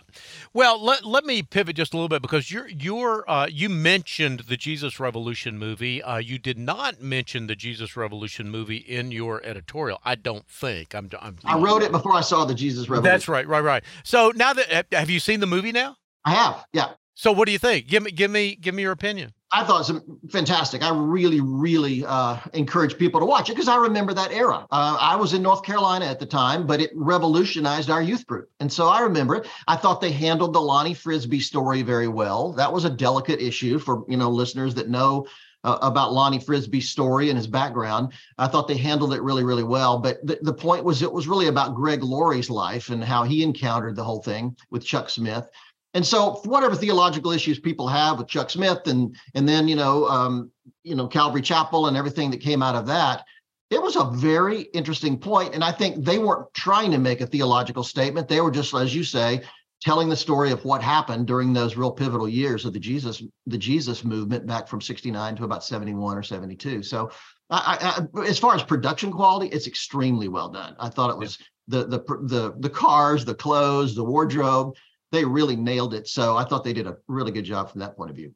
Well, 0.54 0.82
let, 0.82 1.04
let 1.04 1.26
me 1.26 1.44
pivot 1.44 1.76
just 1.76 1.94
a 1.94 1.98
little 1.98 2.08
bit 2.08 2.22
because 2.22 2.50
you're 2.52 2.70
you're 2.70 3.30
uh, 3.30 3.48
you 3.52 3.68
mentioned 3.68 4.42
the 4.48 4.56
Jesus 4.56 4.98
Revolution 5.00 5.58
movie. 5.58 6.02
Uh, 6.02 6.18
you 6.18 6.40
did 6.40 6.58
not 6.58 7.02
mention 7.02 7.48
the 7.48 7.56
Jesus 7.56 7.98
Revolution 7.98 8.50
movie 8.50 8.78
in 8.78 9.12
your 9.12 9.44
editorial. 9.44 10.00
I 10.06 10.16
don't 10.16 10.48
think. 10.48 10.96
I'm. 10.96 11.10
I'm 11.20 11.38
i 11.44 11.58
wrote 11.58 11.84
it 11.84 11.92
before 11.92 12.14
I 12.14 12.22
saw 12.22 12.46
the 12.46 12.56
Jesus 12.56 12.88
Revolution. 12.88 13.12
That's 13.12 13.28
right. 13.28 13.46
Right. 13.46 13.64
Right. 13.64 13.84
So 14.04 14.32
now 14.36 14.54
that 14.54 14.88
have 14.94 15.10
you 15.10 15.20
seen 15.20 15.42
the 15.42 15.48
movie 15.48 15.74
now? 15.74 15.98
I 16.24 16.32
have. 16.32 16.64
Yeah. 16.72 16.92
So 17.16 17.32
what 17.32 17.46
do 17.46 17.52
you 17.52 17.60
think? 17.60 17.88
Give 17.88 18.04
me 18.04 18.12
give 18.12 18.32
me 18.32 18.56
give 18.56 18.74
me 18.74 18.84
your 18.84 18.94
opinion. 18.94 19.34
I 19.54 19.64
thought 19.64 19.88
it 19.88 19.94
was 19.94 20.32
fantastic. 20.32 20.82
I 20.82 20.90
really, 20.90 21.40
really 21.40 22.04
uh, 22.04 22.40
encourage 22.54 22.98
people 22.98 23.20
to 23.20 23.26
watch 23.26 23.50
it 23.50 23.54
because 23.54 23.68
I 23.68 23.76
remember 23.76 24.12
that 24.14 24.32
era. 24.32 24.66
Uh, 24.72 24.98
I 25.00 25.16
was 25.16 25.34
in 25.34 25.44
North 25.44 25.64
Carolina 25.64 26.06
at 26.06 26.20
the 26.20 26.26
time, 26.26 26.66
but 26.66 26.82
it 26.82 26.90
revolutionized 26.96 27.92
our 27.92 28.02
youth 28.02 28.26
group. 28.26 28.50
And 28.60 28.74
so 28.74 28.88
I 28.88 29.02
remember 29.02 29.36
it. 29.36 29.48
I 29.68 29.76
thought 29.76 30.02
they 30.02 30.12
handled 30.12 30.54
the 30.54 30.62
Lonnie 30.62 30.96
Frisbee 30.96 31.40
story 31.40 31.84
very 31.84 32.08
well. 32.08 32.54
That 32.54 32.74
was 32.74 32.86
a 32.86 32.90
delicate 32.90 33.42
issue 33.42 33.78
for, 33.78 34.04
you 34.08 34.18
know, 34.18 34.32
listeners 34.32 34.74
that 34.76 34.90
know 34.90 35.28
uh, 35.64 35.78
about 35.82 36.14
Lonnie 36.14 36.40
Frisbee's 36.40 36.90
story 36.90 37.30
and 37.30 37.38
his 37.38 37.48
background. 37.48 38.14
I 38.38 38.48
thought 38.48 38.68
they 38.68 38.78
handled 38.78 39.14
it 39.14 39.22
really, 39.22 39.44
really 39.44 39.64
well. 39.64 40.00
But 40.00 40.26
the, 40.26 40.40
the 40.42 40.54
point 40.54 40.84
was, 40.84 41.04
it 41.04 41.14
was 41.14 41.28
really 41.28 41.48
about 41.48 41.76
Greg 41.76 42.04
Laurie's 42.04 42.50
life 42.50 42.90
and 42.90 43.04
how 43.04 43.24
he 43.24 43.44
encountered 43.44 43.96
the 43.96 44.04
whole 44.04 44.22
thing 44.22 44.58
with 44.72 44.84
Chuck 44.84 45.10
Smith 45.10 45.48
and 45.94 46.06
so 46.06 46.42
whatever 46.46 46.76
theological 46.76 47.32
issues 47.32 47.60
people 47.60 47.88
have 47.88 48.18
with 48.18 48.28
Chuck 48.28 48.50
Smith 48.50 48.88
and 48.88 49.16
and 49.36 49.48
then 49.48 49.68
you 49.68 49.76
know 49.76 50.08
um, 50.08 50.52
you 50.84 50.96
know 50.96 51.08
Calvary 51.08 51.42
Chapel 51.42 51.88
and 51.88 51.98
everything 51.98 52.32
that 52.32 52.42
came 52.42 52.64
out 52.64 52.76
of 52.76 52.88
that, 52.88 53.24
it 53.70 53.82
was 53.82 53.96
a 53.96 54.06
very 54.06 54.62
interesting 54.74 55.18
point. 55.18 55.54
And 55.54 55.64
I 55.64 55.72
think 55.72 56.04
they 56.04 56.20
weren't 56.20 56.54
trying 56.54 56.92
to 56.92 56.98
make 56.98 57.22
a 57.22 57.28
theological 57.28 57.84
statement. 57.84 58.28
They 58.28 58.42
were 58.42 58.52
just, 58.52 58.74
as 58.74 58.96
you 58.96 59.04
say, 59.04 59.42
telling 59.82 60.10
the 60.10 60.16
story 60.16 60.52
of 60.52 60.64
what 60.64 60.82
happened 60.82 61.28
during 61.28 61.54
those 61.54 61.76
real 61.76 61.92
pivotal 61.92 62.28
years 62.28 62.66
of 62.66 62.74
the 62.74 62.80
Jesus 62.80 63.22
the 63.46 63.58
Jesus 63.58 64.04
movement 64.04 64.48
back 64.48 64.68
from 64.68 64.82
69 64.82 65.36
to 65.36 65.44
about 65.44 65.64
71 65.64 66.18
or 66.18 66.24
72. 66.24 66.84
So 66.84 67.12
I, 67.50 68.06
I, 68.16 68.22
as 68.22 68.40
far 68.40 68.56
as 68.56 68.64
production 68.64 69.12
quality, 69.12 69.48
it's 69.54 69.68
extremely 69.68 70.28
well 70.28 70.50
done. 70.50 70.76
I 70.80 70.90
thought 70.90 71.12
it 71.12 71.18
was 71.18 71.38
the 71.68 71.86
the 71.86 72.00
the 72.24 72.56
the 72.60 72.70
cars, 72.70 73.26
the 73.26 73.36
clothes, 73.36 73.94
the 73.94 74.04
wardrobe 74.04 74.76
they 75.14 75.24
really 75.24 75.56
nailed 75.56 75.94
it. 75.94 76.08
So 76.08 76.36
I 76.36 76.44
thought 76.44 76.64
they 76.64 76.74
did 76.74 76.88
a 76.88 76.98
really 77.08 77.32
good 77.32 77.46
job 77.46 77.72
from 77.72 77.80
that 77.80 77.96
point 77.96 78.10
of 78.10 78.16
view. 78.18 78.34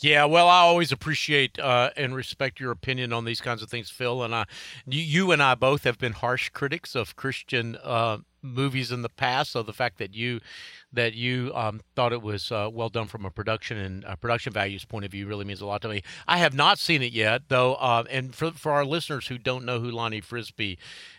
Yeah, 0.00 0.24
well, 0.24 0.48
I 0.48 0.60
always 0.60 0.92
appreciate 0.92 1.58
uh, 1.58 1.90
and 1.94 2.14
respect 2.14 2.58
your 2.58 2.70
opinion 2.70 3.12
on 3.12 3.26
these 3.26 3.42
kinds 3.42 3.62
of 3.62 3.68
things, 3.68 3.90
Phil. 3.90 4.22
And 4.22 4.34
I, 4.34 4.46
you 4.86 5.30
and 5.30 5.42
I 5.42 5.54
both 5.56 5.84
have 5.84 5.98
been 5.98 6.12
harsh 6.12 6.48
critics 6.48 6.94
of 6.94 7.16
Christian 7.16 7.76
uh, 7.82 8.18
movies 8.42 8.90
in 8.92 9.02
the 9.02 9.08
past. 9.08 9.52
So 9.52 9.62
the 9.62 9.72
fact 9.72 9.98
that 9.98 10.14
you 10.14 10.40
that 10.92 11.14
you 11.14 11.52
um, 11.54 11.80
thought 11.94 12.12
it 12.12 12.22
was 12.22 12.50
uh, 12.50 12.68
well 12.72 12.88
done 12.88 13.06
from 13.06 13.24
a 13.24 13.30
production 13.30 13.78
and 13.78 14.04
production 14.20 14.52
values 14.52 14.84
point 14.84 15.04
of 15.04 15.10
view 15.12 15.26
really 15.26 15.44
means 15.44 15.60
a 15.60 15.66
lot 15.66 15.82
to 15.82 15.88
me. 15.88 16.02
I 16.26 16.38
have 16.38 16.54
not 16.54 16.78
seen 16.78 17.02
it 17.02 17.12
yet, 17.12 17.42
though. 17.48 17.74
Uh, 17.74 18.04
and 18.10 18.34
for 18.34 18.50
for 18.52 18.72
our 18.72 18.84
listeners 18.84 19.28
who 19.28 19.38
don't 19.38 19.64
know 19.64 19.80
who 19.80 19.90
Lonnie 19.90 20.20
Frisbee 20.20 20.78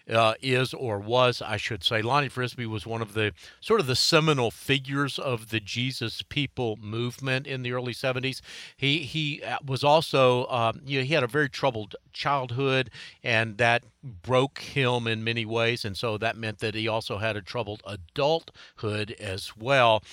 uh, 0.09 0.33
is 0.41 0.73
or 0.73 0.99
was, 0.99 1.41
I 1.41 1.57
should 1.57 1.83
say, 1.83 2.01
Lonnie 2.01 2.29
Frisbee 2.29 2.65
was 2.65 2.85
one 2.85 3.01
of 3.01 3.13
the 3.13 3.33
sort 3.61 3.79
of 3.79 3.87
the 3.87 3.95
seminal 3.95 4.51
figures 4.51 5.17
of 5.17 5.49
the 5.49 5.59
Jesus 5.59 6.21
People 6.21 6.77
movement 6.77 7.47
in 7.47 7.63
the 7.63 7.71
early 7.71 7.93
'70s. 7.93 8.41
He 8.75 8.99
he 8.99 9.41
uh, 9.43 9.57
was 9.65 9.83
also 9.83 10.47
um, 10.47 10.81
you 10.85 10.99
know 10.99 11.05
he 11.05 11.13
had 11.13 11.23
a 11.23 11.27
very 11.27 11.49
troubled 11.49 11.95
childhood, 12.13 12.89
and 13.23 13.57
that 13.57 13.83
broke 14.03 14.59
him 14.59 15.07
in 15.07 15.23
many 15.23 15.45
ways, 15.45 15.85
and 15.85 15.95
so 15.95 16.17
that 16.17 16.37
meant 16.37 16.59
that 16.59 16.75
he 16.75 16.87
also 16.87 17.17
had 17.17 17.35
a 17.35 17.41
troubled 17.41 17.81
adulthood 17.85 19.11
as 19.19 19.55
well. 19.55 20.03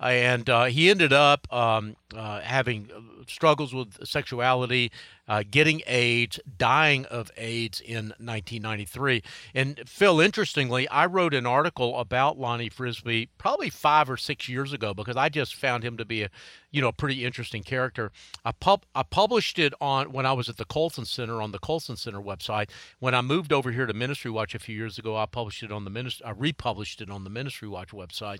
And 0.00 0.48
uh, 0.48 0.64
he 0.64 0.90
ended 0.90 1.12
up 1.12 1.52
um, 1.52 1.96
uh, 2.16 2.40
having 2.40 2.90
struggles 3.26 3.74
with 3.74 4.06
sexuality, 4.06 4.90
uh, 5.28 5.42
getting 5.48 5.82
AIDS, 5.86 6.40
dying 6.56 7.04
of 7.06 7.30
AIDS 7.36 7.80
in 7.80 8.14
1993. 8.18 9.22
And 9.54 9.82
Phil, 9.86 10.20
interestingly, 10.20 10.88
I 10.88 11.06
wrote 11.06 11.34
an 11.34 11.46
article 11.46 11.98
about 11.98 12.38
Lonnie 12.38 12.70
Frisbee 12.70 13.28
probably 13.36 13.68
five 13.68 14.08
or 14.08 14.16
six 14.16 14.48
years 14.48 14.72
ago 14.72 14.94
because 14.94 15.16
I 15.16 15.28
just 15.28 15.54
found 15.54 15.84
him 15.84 15.98
to 15.98 16.04
be 16.04 16.22
a, 16.22 16.30
you 16.70 16.80
know, 16.80 16.92
pretty 16.92 17.24
interesting 17.24 17.62
character. 17.62 18.10
I 18.44 18.52
pub 18.52 18.84
I 18.94 19.02
published 19.02 19.58
it 19.58 19.74
on 19.80 20.12
when 20.12 20.24
I 20.24 20.32
was 20.32 20.48
at 20.48 20.56
the 20.56 20.64
Colson 20.64 21.04
Center 21.04 21.42
on 21.42 21.52
the 21.52 21.58
Colson 21.58 21.96
Center 21.96 22.20
website. 22.20 22.70
When 22.98 23.14
I 23.14 23.20
moved 23.20 23.52
over 23.52 23.70
here 23.70 23.86
to 23.86 23.92
Ministry 23.92 24.30
Watch 24.30 24.54
a 24.54 24.58
few 24.58 24.74
years 24.76 24.98
ago, 24.98 25.16
I 25.16 25.26
published 25.26 25.62
it 25.62 25.72
on 25.72 25.84
the 25.84 25.90
ministry. 25.90 26.24
I 26.24 26.30
republished 26.30 27.02
it 27.02 27.10
on 27.10 27.24
the 27.24 27.30
Ministry 27.30 27.68
Watch 27.68 27.90
website. 27.90 28.38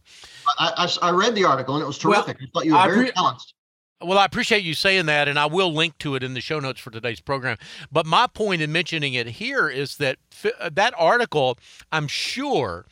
I, 0.59 0.89
I, 1.03 1.09
I 1.09 1.11
read 1.11 1.35
the 1.35 1.45
article 1.49 1.75
and 1.75 1.83
it 1.83 1.87
was 1.87 1.99
terrific. 1.99 2.39
Well, 2.39 2.49
I 2.49 2.51
thought 2.53 2.67
you 2.67 2.75
were 2.75 2.95
very 2.95 3.07
re- 3.07 3.13
balanced. 3.15 3.55
Well, 4.01 4.19
I 4.19 4.25
appreciate 4.25 4.63
you 4.63 4.75
saying 4.75 5.07
that, 5.07 5.27
and 5.27 5.39
I 5.41 5.47
will 5.47 5.73
link 5.73 5.99
to 5.99 6.15
it 6.15 6.23
in 6.23 6.35
the 6.35 6.41
show 6.41 6.61
notes 6.61 6.79
for 6.81 6.91
today's 6.91 7.21
program. 7.21 7.57
But 7.91 8.07
my 8.07 8.29
point 8.29 8.63
in 8.63 8.71
mentioning 8.71 9.15
it 9.15 9.27
here 9.27 9.69
is 9.69 9.97
that 9.97 10.19
uh, 10.61 10.71
that 10.73 10.95
article, 10.97 11.59
I'm 11.91 12.07
sure, 12.07 12.87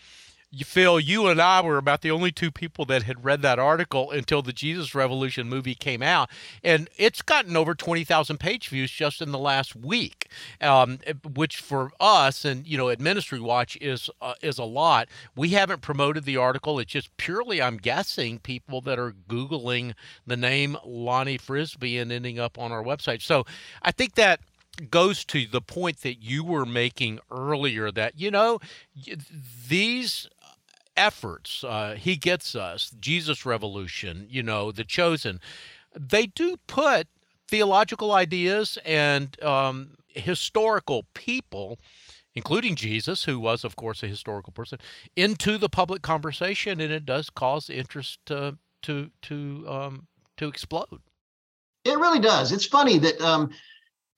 Phil, 0.64 1.00
you 1.00 1.26
and 1.26 1.40
I 1.40 1.60
were 1.60 1.76
about 1.76 2.02
the 2.02 2.10
only 2.10 2.30
two 2.30 2.50
people 2.50 2.84
that 2.86 3.02
had 3.02 3.24
read 3.24 3.42
that 3.42 3.58
article 3.58 4.10
until 4.10 4.42
the 4.42 4.52
Jesus 4.52 4.94
Revolution 4.94 5.48
movie 5.48 5.74
came 5.74 6.02
out, 6.02 6.30
and 6.62 6.88
it's 6.96 7.20
gotten 7.20 7.56
over 7.56 7.74
twenty 7.74 8.04
thousand 8.04 8.38
page 8.38 8.68
views 8.68 8.90
just 8.90 9.20
in 9.20 9.32
the 9.32 9.38
last 9.38 9.74
week, 9.74 10.28
um, 10.60 10.98
which 11.34 11.56
for 11.56 11.90
us 12.00 12.44
and 12.44 12.66
you 12.66 12.78
know 12.78 12.88
at 12.88 13.00
Ministry 13.00 13.40
Watch 13.40 13.76
is 13.80 14.08
uh, 14.20 14.34
is 14.40 14.58
a 14.58 14.64
lot. 14.64 15.08
We 15.34 15.50
haven't 15.50 15.82
promoted 15.82 16.24
the 16.24 16.36
article; 16.36 16.78
it's 16.78 16.92
just 16.92 17.14
purely, 17.16 17.60
I'm 17.60 17.76
guessing, 17.76 18.38
people 18.38 18.80
that 18.82 18.98
are 18.98 19.14
googling 19.28 19.94
the 20.26 20.36
name 20.36 20.76
Lonnie 20.84 21.38
Frisbee 21.38 21.98
and 21.98 22.12
ending 22.12 22.38
up 22.38 22.58
on 22.58 22.72
our 22.72 22.82
website. 22.82 23.22
So 23.22 23.44
I 23.82 23.90
think 23.90 24.14
that 24.14 24.40
goes 24.90 25.24
to 25.24 25.46
the 25.46 25.60
point 25.60 26.02
that 26.02 26.22
you 26.22 26.44
were 26.44 26.66
making 26.66 27.18
earlier 27.30 27.90
that 27.90 28.18
you 28.18 28.30
know 28.30 28.60
these 29.68 30.28
efforts 30.96 31.64
uh, 31.64 31.96
he 31.98 32.16
gets 32.16 32.54
us 32.54 32.90
jesus 33.00 33.44
revolution 33.46 34.26
you 34.28 34.42
know 34.42 34.72
the 34.72 34.84
chosen. 34.84 35.40
They 35.98 36.26
do 36.26 36.58
put 36.66 37.08
theological 37.48 38.12
ideas 38.12 38.78
and 38.84 39.42
um, 39.42 39.96
historical 40.08 41.04
people 41.14 41.78
including 42.34 42.76
jesus 42.76 43.24
who 43.24 43.38
was 43.38 43.64
of 43.64 43.76
course 43.76 44.02
a 44.02 44.06
historical 44.06 44.52
person 44.52 44.78
into 45.14 45.56
the 45.56 45.68
public 45.68 46.02
conversation 46.02 46.80
and 46.80 46.92
it 46.92 47.06
does 47.06 47.30
cause 47.30 47.70
interest 47.70 48.18
to 48.26 48.58
to 48.82 49.10
to 49.22 49.64
um, 49.68 50.06
to 50.36 50.48
explode. 50.48 51.00
It 51.84 51.98
really 51.98 52.20
does. 52.20 52.52
It's 52.52 52.66
funny 52.66 52.98
that 52.98 53.20
um, 53.20 53.50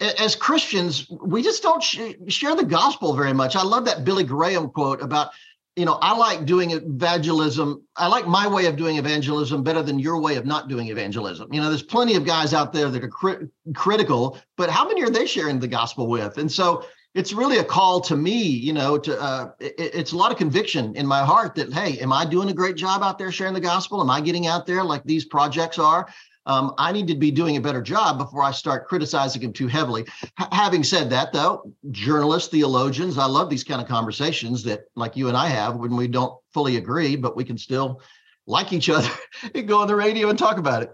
as 0.01 0.37
Christians, 0.37 1.09
we 1.11 1.43
just 1.43 1.63
don't 1.63 1.83
sh- 1.83 2.15
share 2.29 2.55
the 2.55 2.65
gospel 2.65 3.15
very 3.15 3.33
much. 3.33 3.57
I 3.57 3.63
love 3.63 3.85
that 3.87 4.05
Billy 4.05 4.25
Graham 4.25 4.71
quote 4.71 5.03
about 5.03 5.31
you 5.79 5.85
know, 5.85 5.99
I 6.03 6.17
like 6.17 6.45
doing 6.45 6.73
evangelism. 6.73 7.85
I 7.97 8.09
like 8.09 8.27
my 8.27 8.49
way 8.49 8.67
of 8.67 8.77
doing 8.77 8.97
evangelism 8.97 9.63
better 9.63 9.83
than 9.83 9.99
your 10.01 10.21
way 10.21 10.35
of 10.35 10.45
not 10.45 10.69
doing 10.69 10.89
evangelism. 10.89 11.53
You 11.53 11.61
know, 11.61 11.69
there's 11.69 11.85
plenty 11.85 12.17
of 12.17 12.27
guys 12.27 12.53
out 12.53 12.73
there 12.73 12.89
that 12.91 13.05
are 13.05 13.09
cri- 13.09 13.47
critical, 13.75 14.39
but 14.57 14.71
how 14.71 14.89
many 14.89 15.03
are 15.03 15.11
they 15.11 15.25
sharing 15.25 15.61
the 15.61 15.69
gospel 15.69 16.09
with? 16.09 16.37
And 16.39 16.51
so 16.51 16.85
it's 17.15 17.33
really 17.33 17.59
a 17.59 17.65
call 17.65 18.01
to 18.03 18.17
me, 18.17 18.43
you 18.43 18.73
know, 18.73 18.99
to 18.99 19.21
uh, 19.21 19.51
it, 19.61 19.75
it's 19.79 20.13
a 20.13 20.17
lot 20.17 20.33
of 20.33 20.37
conviction 20.37 20.97
in 20.97 21.07
my 21.07 21.25
heart 21.25 21.55
that 21.55 21.73
hey, 21.73 21.99
am 22.01 22.13
I 22.13 22.25
doing 22.25 22.51
a 22.51 22.55
great 22.55 22.77
job 22.77 23.03
out 23.03 23.17
there 23.17 23.31
sharing 23.31 23.55
the 23.55 23.61
gospel? 23.61 24.01
Am 24.01 24.11
I 24.11 24.21
getting 24.21 24.47
out 24.47 24.67
there 24.67 24.83
like 24.83 25.05
these 25.05 25.25
projects 25.25 25.79
are? 25.79 26.09
Um, 26.49 26.75
I 26.78 26.93
need 26.93 27.07
to 27.09 27.14
be 27.14 27.31
doing 27.31 27.57
a 27.57 27.61
better 27.61 27.83
job 27.83 28.17
before 28.19 28.43
I 28.43 28.50
start 28.50 28.88
criticizing 28.88 29.43
him 29.43 29.52
too 29.52 29.69
heavily. 29.69 30.07
H- 30.40 30.49
having 30.50 30.83
said 30.83 31.11
that, 31.11 31.33
though, 31.33 31.73
journalists, 31.90 32.49
theologians, 32.49 33.19
I 33.19 33.26
love 33.26 33.50
these 33.50 33.64
kind 33.64 33.83
of 33.83 33.87
conversations 33.87 34.64
that, 34.64 34.85
like 34.97 35.14
you 35.14 35.28
and 35.28 35.37
I 35.37 35.49
have, 35.49 35.76
when 35.76 35.95
we 35.95 36.09
don't 36.09 36.35
fully 36.52 36.76
agree, 36.76 37.17
but 37.17 37.37
we 37.37 37.45
can 37.45 37.59
still 37.59 38.00
like 38.47 38.73
each 38.73 38.88
other 38.90 39.11
and 39.55 39.69
go 39.69 39.83
on 39.83 39.88
the 39.88 39.95
radio 39.95 40.31
and 40.31 40.38
talk 40.38 40.57
about 40.57 40.83
it. 40.83 40.90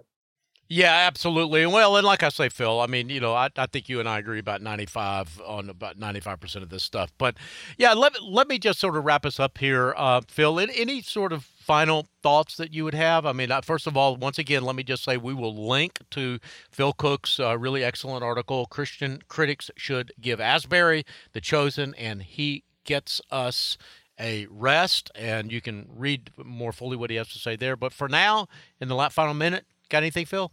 Yeah, 0.68 0.92
absolutely. 1.06 1.66
Well, 1.66 1.96
and 1.96 2.06
like 2.06 2.22
I 2.22 2.30
say, 2.30 2.48
Phil, 2.48 2.80
I 2.80 2.86
mean, 2.86 3.10
you 3.10 3.20
know, 3.20 3.34
I, 3.34 3.50
I 3.56 3.66
think 3.66 3.88
you 3.88 4.00
and 4.00 4.08
I 4.08 4.18
agree 4.18 4.38
about 4.38 4.62
95 4.62 5.40
on 5.46 5.68
about 5.68 5.98
95% 5.98 6.56
of 6.62 6.70
this 6.70 6.82
stuff. 6.82 7.12
But 7.18 7.36
yeah, 7.76 7.92
let, 7.92 8.20
let 8.22 8.48
me 8.48 8.58
just 8.58 8.80
sort 8.80 8.96
of 8.96 9.04
wrap 9.04 9.26
us 9.26 9.38
up 9.38 9.58
here. 9.58 9.94
Uh, 9.96 10.22
Phil, 10.26 10.58
any 10.58 11.02
sort 11.02 11.34
of 11.34 11.48
final 11.64 12.06
thoughts 12.22 12.56
that 12.56 12.72
you 12.74 12.84
would 12.84 12.94
have? 12.94 13.24
I 13.24 13.32
mean, 13.32 13.50
first 13.62 13.86
of 13.86 13.96
all, 13.96 14.16
once 14.16 14.38
again, 14.38 14.64
let 14.64 14.76
me 14.76 14.82
just 14.82 15.02
say 15.02 15.16
we 15.16 15.32
will 15.32 15.68
link 15.68 15.98
to 16.10 16.38
Phil 16.70 16.92
Cooke's 16.92 17.40
uh, 17.40 17.56
really 17.58 17.82
excellent 17.82 18.22
article, 18.22 18.66
Christian 18.66 19.22
Critics 19.28 19.70
Should 19.76 20.12
Give 20.20 20.40
Asbury, 20.40 21.04
The 21.32 21.40
Chosen, 21.40 21.94
and 21.94 22.22
He 22.22 22.64
Gets 22.84 23.22
Us 23.30 23.78
a 24.20 24.46
rest, 24.50 25.10
and 25.14 25.50
you 25.50 25.60
can 25.60 25.88
read 25.96 26.30
more 26.36 26.72
fully 26.72 26.96
what 26.96 27.10
he 27.10 27.16
has 27.16 27.28
to 27.30 27.38
say 27.38 27.56
there. 27.56 27.76
But 27.76 27.92
for 27.92 28.08
now, 28.08 28.46
in 28.80 28.88
the 28.88 29.08
final 29.10 29.34
minute, 29.34 29.64
got 29.88 29.98
anything, 30.02 30.26
Phil? 30.26 30.52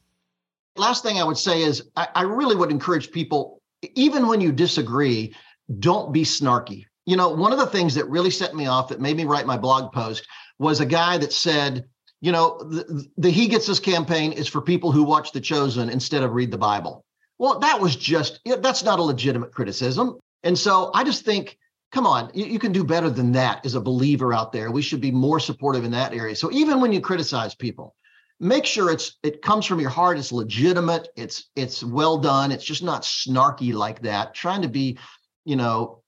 Last 0.78 1.04
thing 1.04 1.20
I 1.20 1.24
would 1.24 1.38
say 1.38 1.62
is 1.62 1.84
I, 1.96 2.08
I 2.16 2.22
really 2.24 2.56
would 2.56 2.72
encourage 2.72 3.12
people, 3.12 3.62
even 3.96 4.28
when 4.28 4.40
you 4.42 4.52
disagree, 4.52 5.36
don't 5.80 6.14
be 6.14 6.24
snarky. 6.24 6.86
You 7.06 7.16
know, 7.16 7.30
one 7.30 7.52
of 7.52 7.60
the 7.60 7.68
things 7.68 7.96
that 7.96 8.10
really 8.10 8.30
set 8.30 8.56
me 8.56 8.68
off 8.68 8.90
that 8.90 9.02
made 9.02 9.18
me 9.18 9.26
write 9.26 9.46
my 9.46 9.58
blog 9.58 9.92
post 9.92 10.28
was 10.60 10.80
a 10.80 10.86
guy 10.86 11.18
that 11.18 11.34
said, 11.34 11.86
you 12.22 12.32
know, 12.32 12.60
the, 12.60 13.08
the 13.18 13.32
He 13.32 13.48
Gets 13.48 13.68
Us 13.70 13.80
campaign 13.80 14.32
is 14.32 14.48
for 14.48 14.62
people 14.62 14.92
who 14.92 15.04
watch 15.04 15.32
The 15.32 15.42
Chosen 15.42 15.90
instead 15.90 16.24
of 16.24 16.34
read 16.34 16.52
the 16.52 16.58
Bible. 16.58 17.04
Well, 17.40 17.60
that 17.60 17.82
was 17.82 17.96
just, 17.96 18.40
that's 18.46 18.84
not 18.84 19.00
a 19.00 19.04
legitimate 19.04 19.52
criticism. 19.52 20.20
And 20.44 20.58
so 20.58 20.92
I 20.94 21.04
just 21.04 21.26
think 21.26 21.58
come 21.92 22.08
on, 22.08 22.32
you, 22.34 22.46
you, 22.46 22.60
can 22.60 22.72
do 22.72 22.84
better 22.84 23.10
than 23.10 23.32
that 23.34 23.66
as 23.66 23.76
a 23.76 23.82
believer 23.82 24.34
out 24.34 24.52
there. 24.52 24.72
We 24.72 24.82
should 24.82 25.02
be 25.02 25.12
more 25.12 25.40
supportive 25.40 25.84
in 25.84 25.92
that 25.92 26.14
area. 26.14 26.36
So 26.36 26.52
even 26.52 26.82
when 26.82 26.94
you 26.94 27.02
criticize 27.02 27.54
people, 27.54 27.96
make 28.40 28.66
sure 28.66 28.92
it's 28.92 29.18
it 29.24 29.42
comes 29.42 29.66
from 29.66 29.80
your 29.80 29.90
heart, 29.90 30.18
it's 30.18 30.32
legitimate, 30.32 31.10
it's 31.16 31.50
it's 31.56 31.84
well 31.84 32.18
done, 32.18 32.52
it's 32.52 32.64
just 32.64 32.84
not 32.84 33.04
snarky 33.04 33.74
like 33.74 34.02
that. 34.02 34.34
Trying 34.34 34.62
to 34.62 34.70
be, 34.70 34.98
you 35.46 35.56
know, 35.56 36.01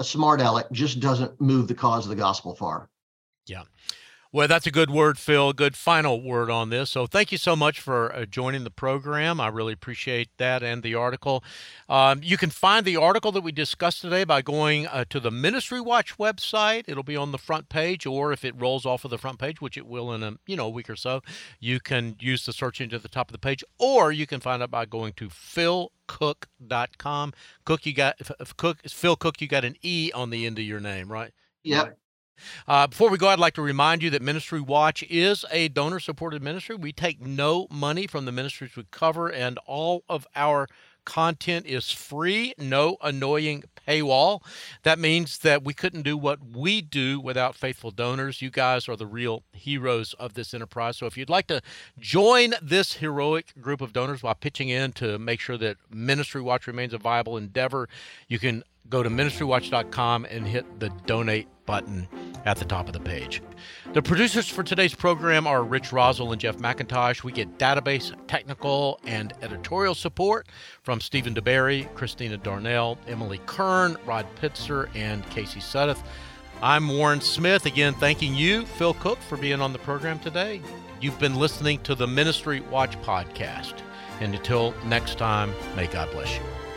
a 0.00 0.04
smart 0.04 0.40
aleck 0.40 0.66
just 0.72 0.98
doesn't 0.98 1.38
move 1.40 1.68
the 1.68 1.74
cause 1.74 2.06
of 2.06 2.10
the 2.10 2.16
gospel 2.16 2.54
far. 2.54 2.88
Yeah. 3.46 3.64
Well, 4.32 4.46
that's 4.46 4.64
a 4.64 4.70
good 4.70 4.90
word, 4.90 5.18
Phil. 5.18 5.52
Good 5.52 5.76
final 5.76 6.22
word 6.22 6.50
on 6.50 6.70
this. 6.70 6.90
So, 6.90 7.08
thank 7.08 7.32
you 7.32 7.38
so 7.38 7.56
much 7.56 7.80
for 7.80 8.14
uh, 8.14 8.26
joining 8.26 8.62
the 8.62 8.70
program. 8.70 9.40
I 9.40 9.48
really 9.48 9.72
appreciate 9.72 10.28
that 10.36 10.62
and 10.62 10.84
the 10.84 10.94
article. 10.94 11.42
Um, 11.88 12.20
you 12.22 12.36
can 12.36 12.50
find 12.50 12.86
the 12.86 12.96
article 12.96 13.32
that 13.32 13.40
we 13.40 13.50
discussed 13.50 14.02
today 14.02 14.22
by 14.22 14.40
going 14.40 14.86
uh, 14.86 15.04
to 15.10 15.18
the 15.18 15.32
Ministry 15.32 15.80
Watch 15.80 16.16
website. 16.16 16.84
It'll 16.86 17.02
be 17.02 17.16
on 17.16 17.32
the 17.32 17.38
front 17.38 17.68
page, 17.68 18.06
or 18.06 18.32
if 18.32 18.44
it 18.44 18.54
rolls 18.56 18.86
off 18.86 19.04
of 19.04 19.10
the 19.10 19.18
front 19.18 19.40
page, 19.40 19.60
which 19.60 19.76
it 19.76 19.84
will 19.84 20.12
in 20.12 20.22
a 20.22 20.36
you 20.46 20.54
know 20.54 20.66
a 20.66 20.70
week 20.70 20.88
or 20.88 20.94
so, 20.94 21.22
you 21.58 21.80
can 21.80 22.14
use 22.20 22.46
the 22.46 22.52
search 22.52 22.80
engine 22.80 22.98
at 22.98 23.02
the 23.02 23.08
top 23.08 23.30
of 23.30 23.32
the 23.32 23.38
page, 23.38 23.64
or 23.80 24.12
you 24.12 24.28
can 24.28 24.38
find 24.38 24.62
it 24.62 24.70
by 24.70 24.86
going 24.86 25.12
to 25.14 25.28
philcooke.com. 25.28 27.32
Cooke, 27.64 27.84
you 27.84 27.94
got 27.94 28.16
Cooke 28.56 28.78
Phil 28.88 29.16
Cooke. 29.16 29.40
You 29.40 29.48
got 29.48 29.64
an 29.64 29.74
e 29.82 30.12
on 30.14 30.30
the 30.30 30.46
end 30.46 30.60
of 30.60 30.64
your 30.64 30.78
name, 30.78 31.10
right? 31.10 31.32
Yep. 31.64 31.96
Uh, 32.66 32.86
before 32.86 33.10
we 33.10 33.18
go, 33.18 33.28
I'd 33.28 33.38
like 33.38 33.54
to 33.54 33.62
remind 33.62 34.02
you 34.02 34.10
that 34.10 34.22
Ministry 34.22 34.60
Watch 34.60 35.02
is 35.04 35.44
a 35.50 35.68
donor 35.68 36.00
supported 36.00 36.42
ministry. 36.42 36.76
We 36.76 36.92
take 36.92 37.20
no 37.20 37.66
money 37.70 38.06
from 38.06 38.24
the 38.24 38.32
ministries 38.32 38.76
we 38.76 38.84
cover, 38.90 39.28
and 39.28 39.58
all 39.66 40.04
of 40.08 40.26
our 40.34 40.68
content 41.04 41.66
is 41.66 41.90
free, 41.90 42.54
no 42.58 42.96
annoying 43.02 43.64
paywall. 43.86 44.42
That 44.82 44.98
means 44.98 45.38
that 45.38 45.64
we 45.64 45.74
couldn't 45.74 46.02
do 46.02 46.16
what 46.16 46.38
we 46.54 46.80
do 46.80 47.20
without 47.20 47.56
faithful 47.56 47.90
donors. 47.90 48.42
You 48.42 48.50
guys 48.50 48.88
are 48.88 48.96
the 48.96 49.06
real 49.06 49.42
heroes 49.52 50.14
of 50.14 50.34
this 50.34 50.54
enterprise. 50.54 50.96
So 50.98 51.06
if 51.06 51.16
you'd 51.16 51.30
like 51.30 51.46
to 51.48 51.60
join 51.98 52.54
this 52.62 52.94
heroic 52.94 53.60
group 53.60 53.80
of 53.80 53.92
donors 53.92 54.22
while 54.22 54.34
pitching 54.34 54.68
in 54.68 54.92
to 54.92 55.18
make 55.18 55.40
sure 55.40 55.58
that 55.58 55.76
Ministry 55.90 56.42
Watch 56.42 56.66
remains 56.66 56.94
a 56.94 56.98
viable 56.98 57.36
endeavor, 57.36 57.88
you 58.28 58.38
can 58.38 58.62
go 58.88 59.02
to 59.02 59.10
ministrywatch.com 59.10 60.26
and 60.26 60.46
hit 60.46 60.80
the 60.80 60.90
donate 61.06 61.48
button 61.66 62.08
at 62.44 62.56
the 62.56 62.64
top 62.64 62.86
of 62.86 62.92
the 62.92 63.00
page. 63.00 63.42
The 63.92 64.02
producers 64.02 64.48
for 64.48 64.62
today's 64.62 64.94
program 64.94 65.46
are 65.46 65.62
Rich 65.62 65.90
Rosell 65.90 66.32
and 66.32 66.40
Jeff 66.40 66.56
McIntosh. 66.56 67.22
We 67.22 67.32
get 67.32 67.58
database, 67.58 68.14
technical, 68.28 69.00
and 69.04 69.32
editorial 69.42 69.94
support 69.94 70.46
from 70.82 71.00
Stephen 71.00 71.34
DeBerry, 71.34 71.92
Christina 71.94 72.36
Darnell, 72.36 72.98
Emily 73.06 73.40
Kern, 73.46 73.96
Rod 74.06 74.26
Pitzer, 74.36 74.88
and 74.94 75.28
Casey 75.30 75.60
Suddeth. 75.60 76.02
I'm 76.62 76.88
Warren 76.88 77.20
Smith, 77.20 77.64
again 77.66 77.94
thanking 77.94 78.34
you, 78.34 78.66
Phil 78.66 78.94
Cooke, 78.94 79.20
for 79.20 79.38
being 79.38 79.60
on 79.60 79.72
the 79.72 79.78
program 79.78 80.18
today. 80.18 80.60
You've 81.00 81.18
been 81.18 81.36
listening 81.36 81.80
to 81.84 81.94
the 81.94 82.06
Ministry 82.06 82.60
Watch 82.60 83.00
podcast. 83.00 83.80
And 84.20 84.34
until 84.34 84.74
next 84.84 85.16
time, 85.16 85.54
may 85.74 85.86
God 85.86 86.10
bless 86.12 86.36
you. 86.36 86.69